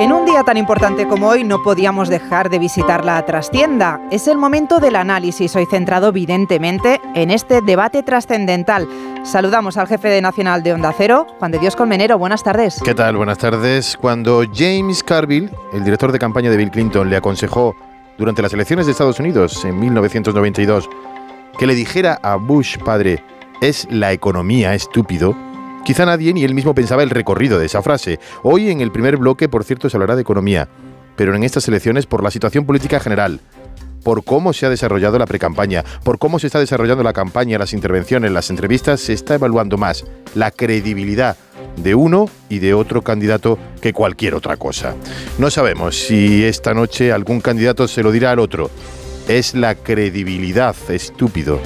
En 0.00 0.14
un 0.14 0.24
día 0.24 0.42
tan 0.44 0.56
importante 0.56 1.06
como 1.06 1.28
hoy 1.28 1.44
no 1.44 1.62
podíamos 1.62 2.08
dejar 2.08 2.48
de 2.48 2.58
visitar 2.58 3.04
la 3.04 3.22
trastienda. 3.26 4.00
Es 4.10 4.28
el 4.28 4.38
momento 4.38 4.78
del 4.80 4.96
análisis, 4.96 5.54
hoy 5.56 5.66
centrado 5.66 6.08
evidentemente 6.08 7.02
en 7.14 7.30
este 7.30 7.60
debate 7.60 8.02
trascendental. 8.02 8.88
Saludamos 9.24 9.76
al 9.76 9.88
jefe 9.88 10.08
de 10.08 10.22
nacional 10.22 10.62
de 10.62 10.72
Onda 10.72 10.94
Cero, 10.96 11.26
Juan 11.38 11.50
de 11.50 11.58
Dios 11.58 11.76
Colmenero. 11.76 12.16
Buenas 12.16 12.42
tardes. 12.42 12.80
¿Qué 12.82 12.94
tal? 12.94 13.18
Buenas 13.18 13.36
tardes. 13.36 13.98
Cuando 14.00 14.42
James 14.54 15.04
Carville, 15.04 15.50
el 15.74 15.84
director 15.84 16.12
de 16.12 16.18
campaña 16.18 16.48
de 16.48 16.56
Bill 16.56 16.70
Clinton, 16.70 17.10
le 17.10 17.16
aconsejó 17.16 17.76
durante 18.16 18.40
las 18.40 18.54
elecciones 18.54 18.86
de 18.86 18.92
Estados 18.92 19.20
Unidos 19.20 19.62
en 19.66 19.78
1992 19.78 20.88
que 21.58 21.66
le 21.66 21.74
dijera 21.74 22.18
a 22.22 22.36
Bush 22.36 22.78
padre, 22.78 23.22
es 23.60 23.86
la 23.90 24.12
economía 24.12 24.74
estúpido, 24.74 25.36
Quizá 25.84 26.04
nadie 26.04 26.32
ni 26.32 26.44
él 26.44 26.54
mismo 26.54 26.74
pensaba 26.74 27.02
el 27.02 27.10
recorrido 27.10 27.58
de 27.58 27.66
esa 27.66 27.82
frase. 27.82 28.20
Hoy 28.42 28.70
en 28.70 28.80
el 28.80 28.92
primer 28.92 29.16
bloque, 29.16 29.48
por 29.48 29.64
cierto, 29.64 29.88
se 29.88 29.96
hablará 29.96 30.14
de 30.14 30.22
economía, 30.22 30.68
pero 31.16 31.34
en 31.34 31.42
estas 31.42 31.66
elecciones 31.68 32.06
por 32.06 32.22
la 32.22 32.30
situación 32.30 32.66
política 32.66 33.00
general, 33.00 33.40
por 34.02 34.24
cómo 34.24 34.52
se 34.52 34.66
ha 34.66 34.70
desarrollado 34.70 35.18
la 35.18 35.26
precampaña, 35.26 35.84
por 36.04 36.18
cómo 36.18 36.38
se 36.38 36.46
está 36.46 36.58
desarrollando 36.58 37.02
la 37.02 37.12
campaña, 37.12 37.58
las 37.58 37.72
intervenciones, 37.72 38.30
las 38.30 38.50
entrevistas, 38.50 39.00
se 39.00 39.12
está 39.12 39.34
evaluando 39.34 39.76
más 39.78 40.04
la 40.34 40.50
credibilidad 40.50 41.36
de 41.76 41.94
uno 41.94 42.28
y 42.48 42.58
de 42.58 42.74
otro 42.74 43.02
candidato 43.02 43.58
que 43.80 43.92
cualquier 43.92 44.34
otra 44.34 44.56
cosa. 44.56 44.94
No 45.38 45.50
sabemos 45.50 45.96
si 45.96 46.44
esta 46.44 46.74
noche 46.74 47.12
algún 47.12 47.40
candidato 47.40 47.88
se 47.88 48.02
lo 48.02 48.12
dirá 48.12 48.32
al 48.32 48.38
otro. 48.38 48.70
Es 49.28 49.54
la 49.54 49.74
credibilidad, 49.74 50.74
estúpido, 50.88 51.60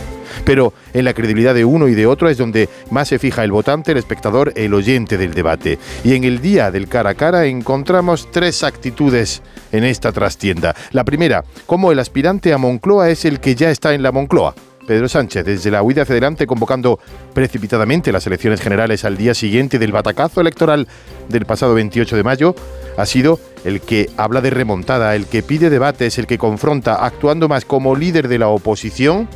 pero 0.45 0.73
en 0.93 1.05
la 1.05 1.14
credibilidad 1.14 1.55
de 1.55 1.64
uno 1.64 1.88
y 1.88 1.95
de 1.95 2.07
otro 2.07 2.29
es 2.29 2.38
donde 2.38 2.69
más 2.91 3.09
se 3.09 3.19
fija 3.19 3.45
el 3.45 3.53
votante, 3.53 3.93
el 3.93 3.99
espectador, 3.99 4.53
el 4.57 4.75
oyente 4.75 5.19
del 5.19 5.35
debate. 5.35 5.79
Y 6.05 6.14
en 6.14 6.25
el 6.25 6.41
día 6.41 6.71
del 6.71 6.88
cara 6.88 7.11
a 7.11 7.14
cara 7.14 7.47
encontramos 7.47 8.31
tres 8.31 8.62
actitudes 8.62 9.43
en 9.73 9.85
esta 9.85 10.12
trastienda. 10.12 10.75
La 10.93 11.05
primera, 11.05 11.45
cómo 11.67 11.93
el 11.93 11.99
aspirante 11.99 12.53
a 12.53 12.59
Moncloa 12.59 13.11
es 13.11 13.25
el 13.25 13.41
que 13.41 13.55
ya 13.55 13.71
está 13.71 13.95
en 13.95 14.03
la 14.03 14.12
Moncloa. 14.12 14.55
Pedro 14.87 15.09
Sánchez, 15.09 15.45
desde 15.45 15.71
la 15.71 15.83
huida 15.83 16.03
hacia 16.03 16.12
adelante, 16.12 16.47
convocando 16.47 16.99
precipitadamente 17.33 18.12
las 18.12 18.26
elecciones 18.26 18.61
generales 18.61 19.05
al 19.05 19.17
día 19.17 19.35
siguiente 19.35 19.79
del 19.79 19.93
batacazo 19.93 20.41
electoral 20.41 20.87
del 21.29 21.47
pasado 21.47 21.75
28 21.75 22.17
de 22.17 22.23
mayo, 22.23 22.55
ha 22.97 23.07
sido 23.07 23.41
el 23.64 23.81
que 23.81 24.11
habla 24.17 24.41
de 24.41 24.50
remontada, 24.50 25.17
el 25.17 25.26
que 25.26 25.43
pide 25.43 25.71
debates, 25.71 26.19
el 26.19 26.26
que 26.26 26.38
confronta, 26.38 27.05
actuando 27.05 27.49
más 27.49 27.64
como 27.64 27.97
líder 27.97 28.29
de 28.29 28.38
la 28.38 28.49
oposición 28.49 29.29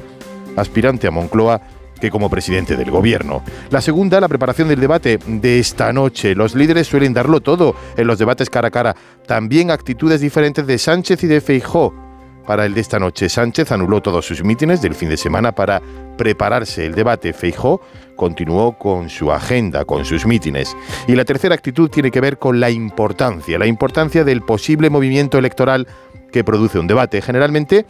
aspirante 0.59 1.07
a 1.07 1.11
Moncloa 1.11 1.61
que 2.01 2.11
como 2.11 2.31
presidente 2.31 2.77
del 2.77 2.91
gobierno. 2.91 3.43
La 3.71 3.81
segunda, 3.81 4.21
la 4.21 4.29
preparación 4.29 4.69
del 4.69 4.81
debate 4.81 5.19
de 5.27 5.59
esta 5.59 5.93
noche. 5.93 6.35
Los 6.35 6.55
líderes 6.55 6.87
suelen 6.87 7.13
darlo 7.13 7.41
todo 7.41 7.75
en 7.97 8.07
los 8.07 8.19
debates 8.19 8.51
cara 8.51 8.69
a 8.69 8.71
cara. 8.71 8.97
También 9.27 9.71
actitudes 9.71 10.21
diferentes 10.21 10.67
de 10.67 10.79
Sánchez 10.79 11.25
y 11.25 11.27
de 11.27 11.41
Feijó. 11.41 11.95
Para 12.47 12.65
el 12.65 12.73
de 12.73 12.81
esta 12.81 12.99
noche, 12.99 13.29
Sánchez 13.29 13.73
anuló 13.73 14.01
todos 14.01 14.25
sus 14.25 14.43
mítines 14.43 14.81
del 14.81 14.95
fin 14.95 15.11
de 15.11 15.19
semana 15.19 15.53
para 15.53 15.83
prepararse 16.17 16.87
el 16.87 16.95
debate. 16.95 17.35
Feijó 17.35 17.83
continuó 18.17 18.79
con 18.79 19.11
su 19.11 19.31
agenda, 19.31 19.85
con 19.85 20.05
sus 20.05 20.25
mítines. 20.25 20.75
Y 21.07 21.15
la 21.15 21.27
tercera 21.27 21.55
actitud 21.55 21.91
tiene 21.91 22.11
que 22.11 22.21
ver 22.21 22.39
con 22.39 22.59
la 22.59 22.71
importancia, 22.71 23.59
la 23.59 23.67
importancia 23.67 24.25
del 24.25 24.43
posible 24.43 24.89
movimiento 24.89 25.39
electoral 25.39 25.87
que 26.33 26.43
produce 26.43 26.79
un 26.79 26.87
debate. 26.87 27.21
Generalmente 27.21 27.87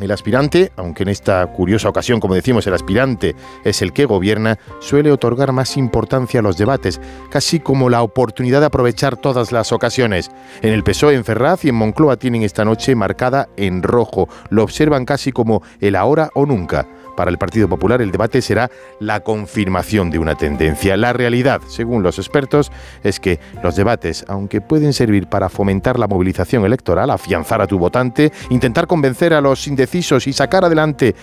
el 0.00 0.10
aspirante, 0.10 0.72
aunque 0.76 1.04
en 1.04 1.08
esta 1.08 1.46
curiosa 1.46 1.88
ocasión, 1.88 2.20
como 2.20 2.34
decimos, 2.34 2.66
el 2.66 2.74
aspirante 2.74 3.34
es 3.64 3.82
el 3.82 3.92
que 3.92 4.04
gobierna, 4.04 4.58
suele 4.80 5.12
otorgar 5.12 5.52
más 5.52 5.76
importancia 5.76 6.40
a 6.40 6.42
los 6.42 6.56
debates, 6.56 7.00
casi 7.30 7.60
como 7.60 7.88
la 7.88 8.02
oportunidad 8.02 8.60
de 8.60 8.66
aprovechar 8.66 9.16
todas 9.16 9.52
las 9.52 9.72
ocasiones. 9.72 10.30
En 10.62 10.72
el 10.72 10.82
PSOE, 10.82 11.14
en 11.14 11.24
Ferraz 11.24 11.64
y 11.64 11.68
en 11.68 11.76
Moncloa 11.76 12.16
tienen 12.16 12.42
esta 12.42 12.64
noche 12.64 12.94
marcada 12.94 13.48
en 13.56 13.82
rojo. 13.82 14.28
Lo 14.50 14.62
observan 14.62 15.04
casi 15.04 15.32
como 15.32 15.62
el 15.80 15.96
ahora 15.96 16.30
o 16.34 16.46
nunca. 16.46 16.86
Para 17.16 17.30
el 17.30 17.38
Partido 17.38 17.68
Popular 17.68 18.02
el 18.02 18.10
debate 18.10 18.42
será 18.42 18.70
la 19.00 19.20
confirmación 19.20 20.10
de 20.10 20.18
una 20.18 20.34
tendencia. 20.34 20.96
La 20.96 21.12
realidad, 21.12 21.60
según 21.68 22.02
los 22.02 22.18
expertos, 22.18 22.72
es 23.02 23.20
que 23.20 23.40
los 23.62 23.76
debates, 23.76 24.24
aunque 24.28 24.60
pueden 24.60 24.92
servir 24.92 25.28
para 25.28 25.48
fomentar 25.48 25.98
la 25.98 26.08
movilización 26.08 26.64
electoral, 26.64 27.10
afianzar 27.10 27.60
a 27.60 27.66
tu 27.66 27.78
votante, 27.78 28.32
intentar 28.50 28.86
convencer 28.86 29.34
a 29.34 29.40
los 29.40 29.66
indecisos 29.66 30.26
y 30.26 30.32
sacar 30.32 30.64
adelante 30.64 31.14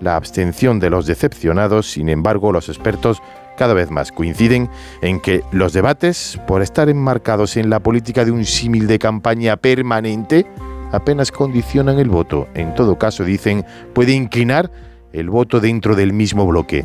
la 0.00 0.16
abstención 0.16 0.80
de 0.80 0.90
los 0.90 1.06
decepcionados, 1.06 1.90
sin 1.90 2.08
embargo, 2.08 2.52
los 2.52 2.68
expertos 2.68 3.22
cada 3.56 3.74
vez 3.74 3.90
más 3.90 4.12
coinciden 4.12 4.70
en 5.02 5.20
que 5.20 5.42
los 5.52 5.74
debates, 5.74 6.40
por 6.46 6.62
estar 6.62 6.88
enmarcados 6.88 7.58
en 7.58 7.68
la 7.68 7.80
política 7.80 8.24
de 8.24 8.30
un 8.30 8.46
símil 8.46 8.86
de 8.86 8.98
campaña 8.98 9.56
permanente, 9.56 10.46
apenas 10.92 11.30
condicionan 11.30 11.98
el 11.98 12.08
voto. 12.08 12.48
En 12.54 12.74
todo 12.74 12.98
caso, 12.98 13.24
dicen, 13.24 13.66
puede 13.92 14.12
inclinar 14.12 14.70
el 15.12 15.30
voto 15.30 15.60
dentro 15.60 15.94
del 15.94 16.12
mismo 16.12 16.46
bloque. 16.46 16.84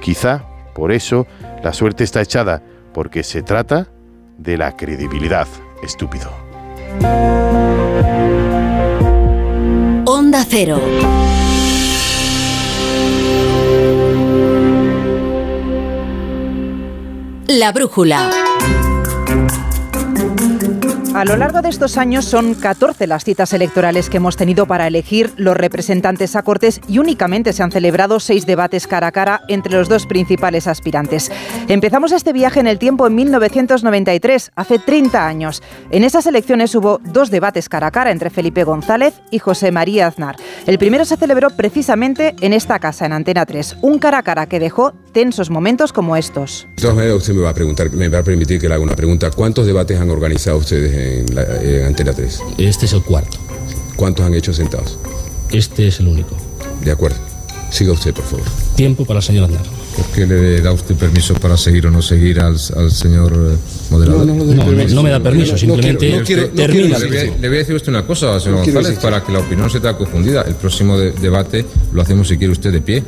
Quizá 0.00 0.44
por 0.74 0.92
eso 0.92 1.26
la 1.62 1.72
suerte 1.72 2.04
está 2.04 2.20
echada, 2.22 2.62
porque 2.94 3.22
se 3.22 3.42
trata 3.42 3.88
de 4.36 4.56
la 4.56 4.76
credibilidad, 4.76 5.48
estúpido. 5.82 6.30
Onda 10.06 10.44
Cero. 10.48 10.80
La 17.48 17.72
brújula. 17.72 18.47
A 21.18 21.24
lo 21.24 21.36
largo 21.36 21.62
de 21.62 21.68
estos 21.68 21.96
años 21.96 22.26
son 22.26 22.54
14 22.54 23.08
las 23.08 23.24
citas 23.24 23.52
electorales 23.52 24.08
que 24.08 24.18
hemos 24.18 24.36
tenido 24.36 24.66
para 24.66 24.86
elegir 24.86 25.32
los 25.36 25.56
representantes 25.56 26.36
a 26.36 26.44
Cortes 26.44 26.80
y 26.86 27.00
únicamente 27.00 27.52
se 27.52 27.64
han 27.64 27.72
celebrado 27.72 28.20
seis 28.20 28.46
debates 28.46 28.86
cara 28.86 29.08
a 29.08 29.10
cara 29.10 29.42
entre 29.48 29.72
los 29.72 29.88
dos 29.88 30.06
principales 30.06 30.68
aspirantes. 30.68 31.32
Empezamos 31.66 32.12
este 32.12 32.32
viaje 32.32 32.60
en 32.60 32.68
el 32.68 32.78
tiempo 32.78 33.04
en 33.08 33.16
1993, 33.16 34.52
hace 34.54 34.78
30 34.78 35.26
años. 35.26 35.60
En 35.90 36.04
esas 36.04 36.24
elecciones 36.26 36.72
hubo 36.76 37.00
dos 37.02 37.32
debates 37.32 37.68
cara 37.68 37.88
a 37.88 37.90
cara 37.90 38.12
entre 38.12 38.30
Felipe 38.30 38.62
González 38.62 39.14
y 39.32 39.40
José 39.40 39.72
María 39.72 40.06
Aznar. 40.06 40.36
El 40.68 40.78
primero 40.78 41.04
se 41.04 41.16
celebró 41.16 41.50
precisamente 41.50 42.36
en 42.42 42.52
esta 42.52 42.78
casa, 42.78 43.06
en 43.06 43.12
Antena 43.12 43.44
3, 43.44 43.78
un 43.82 43.98
cara 43.98 44.18
a 44.18 44.22
cara 44.22 44.46
que 44.46 44.60
dejó 44.60 44.92
tensos 45.12 45.50
momentos 45.50 45.92
como 45.92 46.16
estos. 46.16 46.68
De 46.76 47.12
usted 47.12 47.34
me 47.34 47.42
va 47.42 47.50
a 47.50 47.54
preguntar, 47.54 47.90
me 47.90 48.08
va 48.08 48.20
a 48.20 48.22
permitir 48.22 48.60
que 48.60 48.68
le 48.68 48.74
haga 48.74 48.84
una 48.84 48.94
pregunta. 48.94 49.32
¿Cuántos 49.32 49.66
debates 49.66 49.98
han 49.98 50.10
organizado 50.10 50.58
ustedes 50.58 50.94
en, 50.94 51.07
la, 51.32 51.86
Antena 51.86 52.12
3? 52.12 52.40
Este 52.58 52.86
es 52.86 52.92
el 52.92 53.02
cuarto. 53.02 53.38
¿Cuántos 53.96 54.24
han 54.24 54.34
hecho 54.34 54.52
sentados? 54.52 54.98
Este 55.50 55.88
es 55.88 56.00
el 56.00 56.08
único. 56.08 56.36
De 56.84 56.90
acuerdo. 56.90 57.16
Siga 57.70 57.92
usted, 57.92 58.14
por 58.14 58.24
favor. 58.24 58.46
Tiempo 58.76 59.04
para 59.04 59.18
el 59.18 59.24
señor 59.24 59.44
Aznar. 59.44 59.62
¿Por 59.96 60.06
qué 60.06 60.26
le 60.26 60.60
da 60.60 60.72
usted 60.72 60.94
permiso 60.94 61.34
para 61.34 61.56
seguir 61.56 61.86
o 61.86 61.90
no 61.90 62.00
seguir 62.00 62.40
al, 62.40 62.56
señor 62.56 63.32
eh, 63.32 63.56
moderador? 63.90 64.26
No, 64.26 64.34
no, 64.34 65.02
me 65.02 65.10
da 65.10 65.20
permiso, 65.20 65.58
simplemente 65.58 66.22
termina. 66.54 66.98
Le, 66.98 67.48
voy 67.48 67.56
a 67.56 67.58
decir 67.58 67.74
usted 67.74 67.88
una 67.88 68.06
cosa, 68.06 68.38
señor 68.38 68.64
González, 68.64 68.98
para 69.00 69.22
que 69.22 69.32
la 69.32 69.40
opinión 69.40 69.68
se 69.68 69.80
te 69.80 69.92
confundida. 69.94 70.42
El 70.42 70.54
próximo 70.54 70.96
debate 70.96 71.66
lo 71.92 72.00
hacemos, 72.00 72.28
si 72.28 72.38
quiere 72.38 72.52
usted, 72.52 72.72
de 72.72 72.80
pie. 72.80 73.02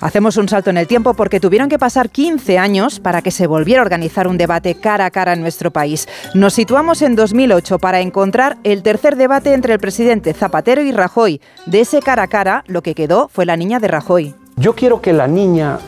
Hacemos 0.00 0.36
un 0.36 0.48
salto 0.48 0.70
en 0.70 0.76
el 0.76 0.86
tiempo 0.86 1.14
porque 1.14 1.40
tuvieron 1.40 1.68
que 1.68 1.78
pasar 1.78 2.10
15 2.10 2.58
años 2.58 3.00
para 3.00 3.22
que 3.22 3.30
se 3.30 3.46
volviera 3.46 3.80
a 3.80 3.84
organizar 3.84 4.28
un 4.28 4.36
debate 4.36 4.74
cara 4.74 5.06
a 5.06 5.10
cara 5.10 5.32
en 5.32 5.40
nuestro 5.40 5.70
país. 5.70 6.06
Nos 6.34 6.52
situamos 6.52 7.00
en 7.02 7.16
2008 7.16 7.78
para 7.78 8.00
encontrar 8.00 8.58
el 8.62 8.82
tercer 8.82 9.16
debate 9.16 9.54
entre 9.54 9.72
el 9.72 9.80
presidente 9.80 10.34
Zapatero 10.34 10.82
y 10.82 10.92
Rajoy. 10.92 11.40
De 11.64 11.80
ese 11.80 12.00
cara 12.00 12.24
a 12.24 12.28
cara, 12.28 12.62
lo 12.66 12.82
que 12.82 12.94
quedó 12.94 13.28
fue 13.28 13.46
la 13.46 13.56
niña 13.56 13.80
de 13.80 13.88
Rajoy. 13.88 14.34
Yo 14.56 14.74
quiero 14.74 15.00
que 15.00 15.12
la 15.12 15.26
niña 15.26 15.78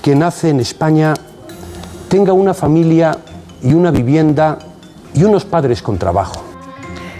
que 0.00 0.14
nace 0.14 0.50
en 0.50 0.60
España 0.60 1.14
tenga 2.08 2.32
una 2.32 2.54
familia 2.54 3.18
y 3.62 3.74
una 3.74 3.90
vivienda 3.90 4.58
y 5.14 5.24
unos 5.24 5.44
padres 5.44 5.82
con 5.82 5.98
trabajo. 5.98 6.45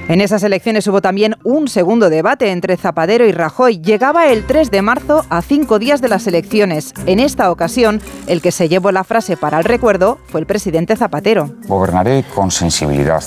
En 0.08 0.20
esas 0.20 0.44
elecciones 0.44 0.86
hubo 0.86 1.02
también 1.02 1.34
un 1.42 1.66
segundo 1.66 2.10
debate 2.10 2.52
entre 2.52 2.76
Zapatero 2.76 3.26
y 3.26 3.32
Rajoy. 3.32 3.80
Llegaba 3.80 4.28
el 4.28 4.46
3 4.46 4.70
de 4.70 4.80
marzo 4.80 5.26
a 5.30 5.42
cinco 5.42 5.80
días 5.80 6.00
de 6.00 6.08
las 6.08 6.28
elecciones. 6.28 6.94
En 7.06 7.18
esta 7.18 7.50
ocasión, 7.50 8.00
el 8.28 8.40
que 8.40 8.52
se 8.52 8.68
llevó 8.68 8.92
la 8.92 9.02
frase 9.02 9.36
para 9.36 9.58
el 9.58 9.64
recuerdo 9.64 10.20
fue 10.28 10.38
el 10.38 10.46
presidente 10.46 10.94
Zapatero. 10.94 11.50
Gobernaré 11.66 12.24
con 12.32 12.52
sensibilidad 12.52 13.24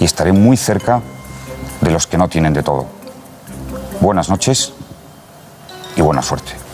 y 0.00 0.04
estaré 0.04 0.32
muy 0.32 0.56
cerca 0.56 1.00
de 1.80 1.92
los 1.92 2.08
que 2.08 2.18
no 2.18 2.28
tienen 2.28 2.52
de 2.52 2.64
todo. 2.64 2.86
Buenas 4.00 4.28
noches 4.28 4.72
y 5.94 6.00
buena 6.00 6.22
suerte. 6.22 6.65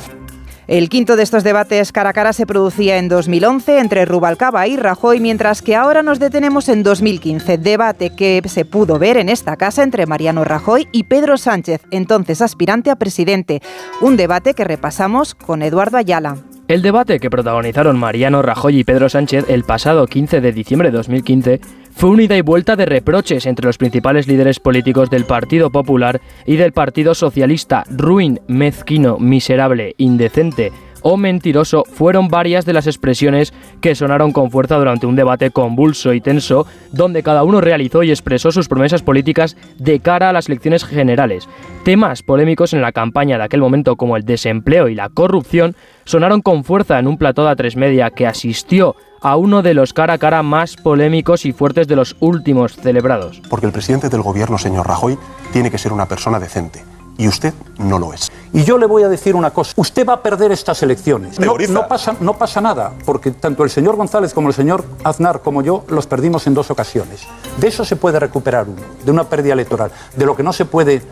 El 0.68 0.88
quinto 0.88 1.16
de 1.16 1.24
estos 1.24 1.42
debates 1.42 1.90
cara 1.90 2.10
a 2.10 2.12
cara 2.12 2.32
se 2.32 2.46
producía 2.46 2.98
en 2.98 3.08
2011 3.08 3.80
entre 3.80 4.04
Rubalcaba 4.04 4.68
y 4.68 4.76
Rajoy, 4.76 5.18
mientras 5.18 5.60
que 5.60 5.74
ahora 5.74 6.04
nos 6.04 6.20
detenemos 6.20 6.68
en 6.68 6.84
2015, 6.84 7.58
debate 7.58 8.10
que 8.14 8.40
se 8.46 8.64
pudo 8.64 9.00
ver 9.00 9.16
en 9.16 9.28
esta 9.28 9.56
casa 9.56 9.82
entre 9.82 10.06
Mariano 10.06 10.44
Rajoy 10.44 10.86
y 10.92 11.04
Pedro 11.04 11.36
Sánchez, 11.36 11.82
entonces 11.90 12.40
aspirante 12.40 12.90
a 12.90 12.96
presidente. 12.96 13.60
Un 14.00 14.16
debate 14.16 14.54
que 14.54 14.62
repasamos 14.62 15.34
con 15.34 15.62
Eduardo 15.62 15.96
Ayala. 15.96 16.36
El 16.68 16.80
debate 16.80 17.18
que 17.18 17.28
protagonizaron 17.28 17.98
Mariano 17.98 18.40
Rajoy 18.40 18.78
y 18.78 18.84
Pedro 18.84 19.08
Sánchez 19.08 19.46
el 19.48 19.64
pasado 19.64 20.06
15 20.06 20.40
de 20.40 20.52
diciembre 20.52 20.90
de 20.90 20.96
2015 20.96 21.60
fue 21.94 22.10
una 22.10 22.24
ida 22.24 22.36
y 22.36 22.40
vuelta 22.40 22.76
de 22.76 22.86
reproches 22.86 23.46
entre 23.46 23.66
los 23.66 23.78
principales 23.78 24.26
líderes 24.26 24.58
políticos 24.58 25.10
del 25.10 25.24
Partido 25.24 25.70
Popular 25.70 26.20
y 26.46 26.56
del 26.56 26.72
Partido 26.72 27.14
Socialista. 27.14 27.84
Ruin, 27.88 28.40
mezquino, 28.48 29.18
miserable, 29.18 29.94
indecente 29.98 30.72
o 31.02 31.16
mentiroso 31.16 31.84
fueron 31.84 32.28
varias 32.28 32.64
de 32.64 32.72
las 32.72 32.86
expresiones 32.86 33.52
que 33.80 33.94
sonaron 33.94 34.32
con 34.32 34.50
fuerza 34.50 34.78
durante 34.78 35.06
un 35.06 35.16
debate 35.16 35.50
convulso 35.50 36.14
y 36.14 36.20
tenso, 36.20 36.66
donde 36.92 37.22
cada 37.22 37.44
uno 37.44 37.60
realizó 37.60 38.02
y 38.02 38.10
expresó 38.10 38.52
sus 38.52 38.68
promesas 38.68 39.02
políticas 39.02 39.56
de 39.78 40.00
cara 40.00 40.30
a 40.30 40.32
las 40.32 40.48
elecciones 40.48 40.84
generales. 40.84 41.48
Temas 41.84 42.22
polémicos 42.22 42.72
en 42.72 42.82
la 42.82 42.92
campaña 42.92 43.36
de 43.38 43.44
aquel 43.44 43.60
momento 43.60 43.96
como 43.96 44.16
el 44.16 44.24
desempleo 44.24 44.88
y 44.88 44.94
la 44.94 45.08
corrupción 45.08 45.74
sonaron 46.04 46.40
con 46.40 46.64
fuerza 46.64 46.98
en 46.98 47.06
un 47.06 47.18
plató 47.18 47.44
de 47.44 47.50
a 47.50 47.56
tres 47.56 47.76
media 47.76 48.10
que 48.10 48.26
asistió 48.26 48.96
a 49.22 49.36
uno 49.36 49.62
de 49.62 49.74
los 49.74 49.92
cara 49.92 50.14
a 50.14 50.18
cara 50.18 50.42
más 50.42 50.76
polémicos 50.76 51.46
y 51.46 51.52
fuertes 51.52 51.86
de 51.88 51.96
los 51.96 52.16
últimos 52.20 52.76
celebrados. 52.76 53.40
Porque 53.48 53.66
el 53.66 53.72
presidente 53.72 54.08
del 54.08 54.22
gobierno, 54.22 54.58
señor 54.58 54.86
Rajoy, 54.86 55.18
tiene 55.52 55.70
que 55.70 55.78
ser 55.78 55.92
una 55.92 56.06
persona 56.06 56.38
decente. 56.38 56.84
Y 57.18 57.28
usted 57.28 57.52
no 57.78 57.98
lo 57.98 58.14
es. 58.14 58.32
Y 58.52 58.64
yo 58.64 58.78
le 58.78 58.86
voy 58.86 59.02
a 59.02 59.08
decir 59.08 59.36
una 59.36 59.50
cosa. 59.50 59.74
Usted 59.76 60.06
va 60.06 60.14
a 60.14 60.22
perder 60.22 60.50
estas 60.50 60.82
elecciones. 60.82 61.38
No, 61.38 61.56
no, 61.68 61.86
pasa, 61.86 62.16
no 62.20 62.38
pasa 62.38 62.60
nada, 62.60 62.92
porque 63.04 63.30
tanto 63.30 63.64
el 63.64 63.70
señor 63.70 63.96
González 63.96 64.32
como 64.32 64.48
el 64.48 64.54
señor 64.54 64.84
Aznar 65.04 65.40
como 65.40 65.62
yo 65.62 65.84
los 65.88 66.06
perdimos 66.06 66.46
en 66.46 66.54
dos 66.54 66.70
ocasiones. 66.70 67.26
De 67.58 67.68
eso 67.68 67.84
se 67.84 67.96
puede 67.96 68.18
recuperar 68.18 68.66
uno, 68.66 68.80
de 69.04 69.10
una 69.10 69.24
pérdida 69.24 69.52
electoral. 69.52 69.90
De 70.16 70.24
lo 70.24 70.34
que 70.34 70.42
no 70.42 70.52
se 70.52 70.64
puede 70.64 71.02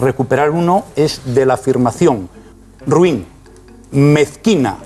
recuperar 0.00 0.50
uno 0.50 0.84
es 0.96 1.20
de 1.34 1.46
la 1.46 1.54
afirmación 1.54 2.28
ruin, 2.86 3.26
mezquina 3.96 4.76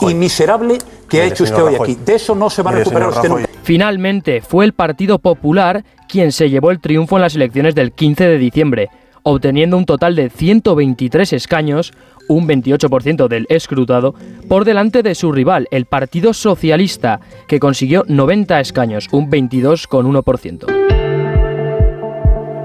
y 0.00 0.14
miserable 0.14 0.78
que 1.08 1.22
ha 1.22 1.24
hecho 1.26 1.44
usted 1.44 1.62
hoy 1.62 1.74
aquí. 1.74 1.96
De 2.04 2.14
eso 2.14 2.34
no 2.34 2.50
se 2.50 2.62
va 2.62 2.70
a 2.70 2.74
recuperar 2.74 3.10
usted 3.10 3.28
nunca. 3.28 3.48
Finalmente, 3.62 4.40
fue 4.40 4.64
el 4.64 4.72
Partido 4.72 5.18
Popular 5.18 5.84
quien 6.08 6.32
se 6.32 6.48
llevó 6.48 6.70
el 6.70 6.80
triunfo 6.80 7.16
en 7.16 7.22
las 7.22 7.34
elecciones 7.34 7.74
del 7.74 7.92
15 7.92 8.24
de 8.24 8.38
diciembre, 8.38 8.90
obteniendo 9.22 9.76
un 9.76 9.84
total 9.84 10.16
de 10.16 10.30
123 10.30 11.34
escaños, 11.34 11.92
un 12.28 12.48
28% 12.48 13.28
del 13.28 13.46
escrutado, 13.50 14.14
por 14.48 14.64
delante 14.64 15.02
de 15.02 15.14
su 15.14 15.32
rival, 15.32 15.68
el 15.70 15.84
Partido 15.84 16.32
Socialista, 16.32 17.20
que 17.46 17.60
consiguió 17.60 18.04
90 18.08 18.58
escaños, 18.60 19.08
un 19.12 19.30
22,1%. 19.30 20.97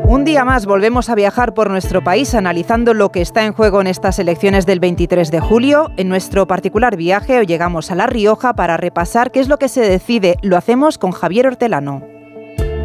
Un 0.05 0.25
día 0.25 0.43
más 0.43 0.65
volvemos 0.65 1.09
a 1.09 1.15
viajar 1.15 1.53
por 1.53 1.69
nuestro 1.69 2.03
país 2.03 2.35
analizando 2.35 2.93
lo 2.93 3.09
que 3.09 3.21
está 3.21 3.45
en 3.45 3.53
juego 3.53 3.79
en 3.79 3.87
estas 3.87 4.19
elecciones 4.19 4.65
del 4.65 4.79
23 4.79 5.31
de 5.31 5.39
julio. 5.39 5.91
En 5.97 6.09
nuestro 6.09 6.45
particular 6.45 6.97
viaje 6.97 7.39
hoy 7.39 7.45
llegamos 7.45 7.89
a 7.89 7.95
La 7.95 8.05
Rioja 8.05 8.53
para 8.53 8.77
repasar 8.77 9.31
qué 9.31 9.39
es 9.39 9.47
lo 9.47 9.57
que 9.57 9.69
se 9.69 9.81
decide. 9.81 10.37
Lo 10.41 10.57
hacemos 10.57 10.97
con 10.97 11.11
Javier 11.11 11.47
Hortelano. 11.47 12.12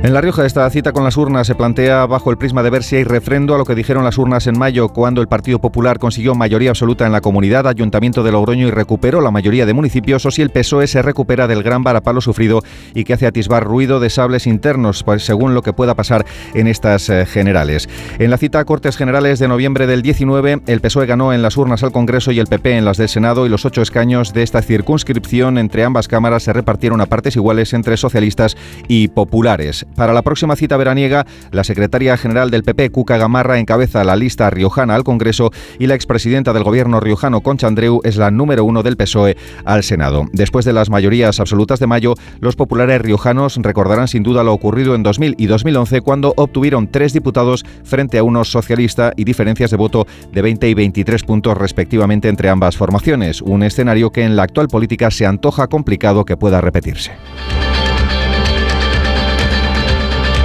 En 0.00 0.14
La 0.14 0.20
Rioja 0.20 0.46
esta 0.46 0.70
cita 0.70 0.92
con 0.92 1.02
las 1.02 1.16
urnas 1.16 1.48
se 1.48 1.56
plantea 1.56 2.06
bajo 2.06 2.30
el 2.30 2.38
prisma 2.38 2.62
de 2.62 2.70
ver 2.70 2.84
si 2.84 2.94
hay 2.94 3.02
refrendo 3.04 3.56
a 3.56 3.58
lo 3.58 3.64
que 3.64 3.74
dijeron 3.74 4.04
las 4.04 4.16
urnas 4.16 4.46
en 4.46 4.56
mayo 4.56 4.88
cuando 4.90 5.20
el 5.20 5.26
Partido 5.26 5.58
Popular 5.58 5.98
consiguió 5.98 6.36
mayoría 6.36 6.70
absoluta 6.70 7.04
en 7.04 7.10
la 7.10 7.20
comunidad, 7.20 7.66
Ayuntamiento 7.66 8.22
de 8.22 8.30
Logroño 8.30 8.68
y 8.68 8.70
recuperó 8.70 9.20
la 9.20 9.32
mayoría 9.32 9.66
de 9.66 9.74
municipios 9.74 10.24
o 10.24 10.30
si 10.30 10.40
el 10.40 10.50
PSOE 10.50 10.86
se 10.86 11.02
recupera 11.02 11.48
del 11.48 11.64
gran 11.64 11.82
varapalo 11.82 12.20
sufrido 12.20 12.62
y 12.94 13.02
que 13.02 13.12
hace 13.12 13.26
atisbar 13.26 13.64
ruido 13.64 13.98
de 13.98 14.08
sables 14.08 14.46
internos, 14.46 15.02
pues, 15.02 15.24
según 15.26 15.52
lo 15.52 15.62
que 15.62 15.72
pueda 15.72 15.96
pasar 15.96 16.24
en 16.54 16.68
estas 16.68 17.10
eh, 17.10 17.26
generales. 17.26 17.88
En 18.20 18.30
la 18.30 18.38
cita 18.38 18.60
a 18.60 18.64
Cortes 18.64 18.96
Generales 18.96 19.40
de 19.40 19.48
noviembre 19.48 19.88
del 19.88 20.02
19, 20.02 20.62
el 20.68 20.80
PSOE 20.80 21.06
ganó 21.06 21.32
en 21.32 21.42
las 21.42 21.56
urnas 21.56 21.82
al 21.82 21.90
Congreso 21.90 22.30
y 22.30 22.38
el 22.38 22.46
PP 22.46 22.78
en 22.78 22.84
las 22.84 22.98
del 22.98 23.08
Senado 23.08 23.46
y 23.46 23.48
los 23.48 23.64
ocho 23.64 23.82
escaños 23.82 24.32
de 24.32 24.44
esta 24.44 24.62
circunscripción 24.62 25.58
entre 25.58 25.82
ambas 25.82 26.06
cámaras 26.06 26.44
se 26.44 26.52
repartieron 26.52 27.00
a 27.00 27.06
partes 27.06 27.34
iguales 27.34 27.72
entre 27.72 27.96
socialistas 27.96 28.56
y 28.86 29.08
populares. 29.08 29.87
Para 29.94 30.12
la 30.12 30.22
próxima 30.22 30.56
cita 30.56 30.76
veraniega, 30.76 31.26
la 31.50 31.64
secretaria 31.64 32.16
general 32.16 32.50
del 32.50 32.62
PP, 32.62 32.90
Cuca 32.90 33.16
Gamarra, 33.16 33.58
encabeza 33.58 34.04
la 34.04 34.16
lista 34.16 34.48
riojana 34.50 34.94
al 34.94 35.04
Congreso 35.04 35.50
y 35.78 35.86
la 35.86 35.94
expresidenta 35.94 36.52
del 36.52 36.62
gobierno 36.62 37.00
riojano, 37.00 37.40
Concha 37.40 37.66
Andreu, 37.66 38.00
es 38.04 38.16
la 38.16 38.30
número 38.30 38.64
uno 38.64 38.82
del 38.82 38.96
PSOE 38.96 39.36
al 39.64 39.82
Senado. 39.82 40.26
Después 40.32 40.64
de 40.64 40.72
las 40.72 40.90
mayorías 40.90 41.40
absolutas 41.40 41.80
de 41.80 41.86
mayo, 41.86 42.14
los 42.40 42.56
populares 42.56 43.00
riojanos 43.02 43.56
recordarán 43.56 44.08
sin 44.08 44.22
duda 44.22 44.44
lo 44.44 44.52
ocurrido 44.52 44.94
en 44.94 45.02
2000 45.02 45.34
y 45.36 45.46
2011 45.46 46.00
cuando 46.00 46.32
obtuvieron 46.36 46.88
tres 46.90 47.12
diputados 47.12 47.64
frente 47.84 48.18
a 48.18 48.22
uno 48.22 48.44
socialista 48.44 49.12
y 49.16 49.24
diferencias 49.24 49.70
de 49.70 49.76
voto 49.76 50.06
de 50.32 50.42
20 50.42 50.68
y 50.68 50.74
23 50.74 51.22
puntos 51.24 51.56
respectivamente 51.56 52.28
entre 52.28 52.48
ambas 52.48 52.76
formaciones. 52.76 53.42
Un 53.42 53.62
escenario 53.62 54.10
que 54.10 54.24
en 54.24 54.36
la 54.36 54.44
actual 54.44 54.68
política 54.68 55.10
se 55.10 55.26
antoja 55.26 55.68
complicado 55.68 56.24
que 56.24 56.36
pueda 56.36 56.60
repetirse. 56.60 57.12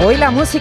Hoy 0.05 0.17
la 0.17 0.31
música 0.31 0.59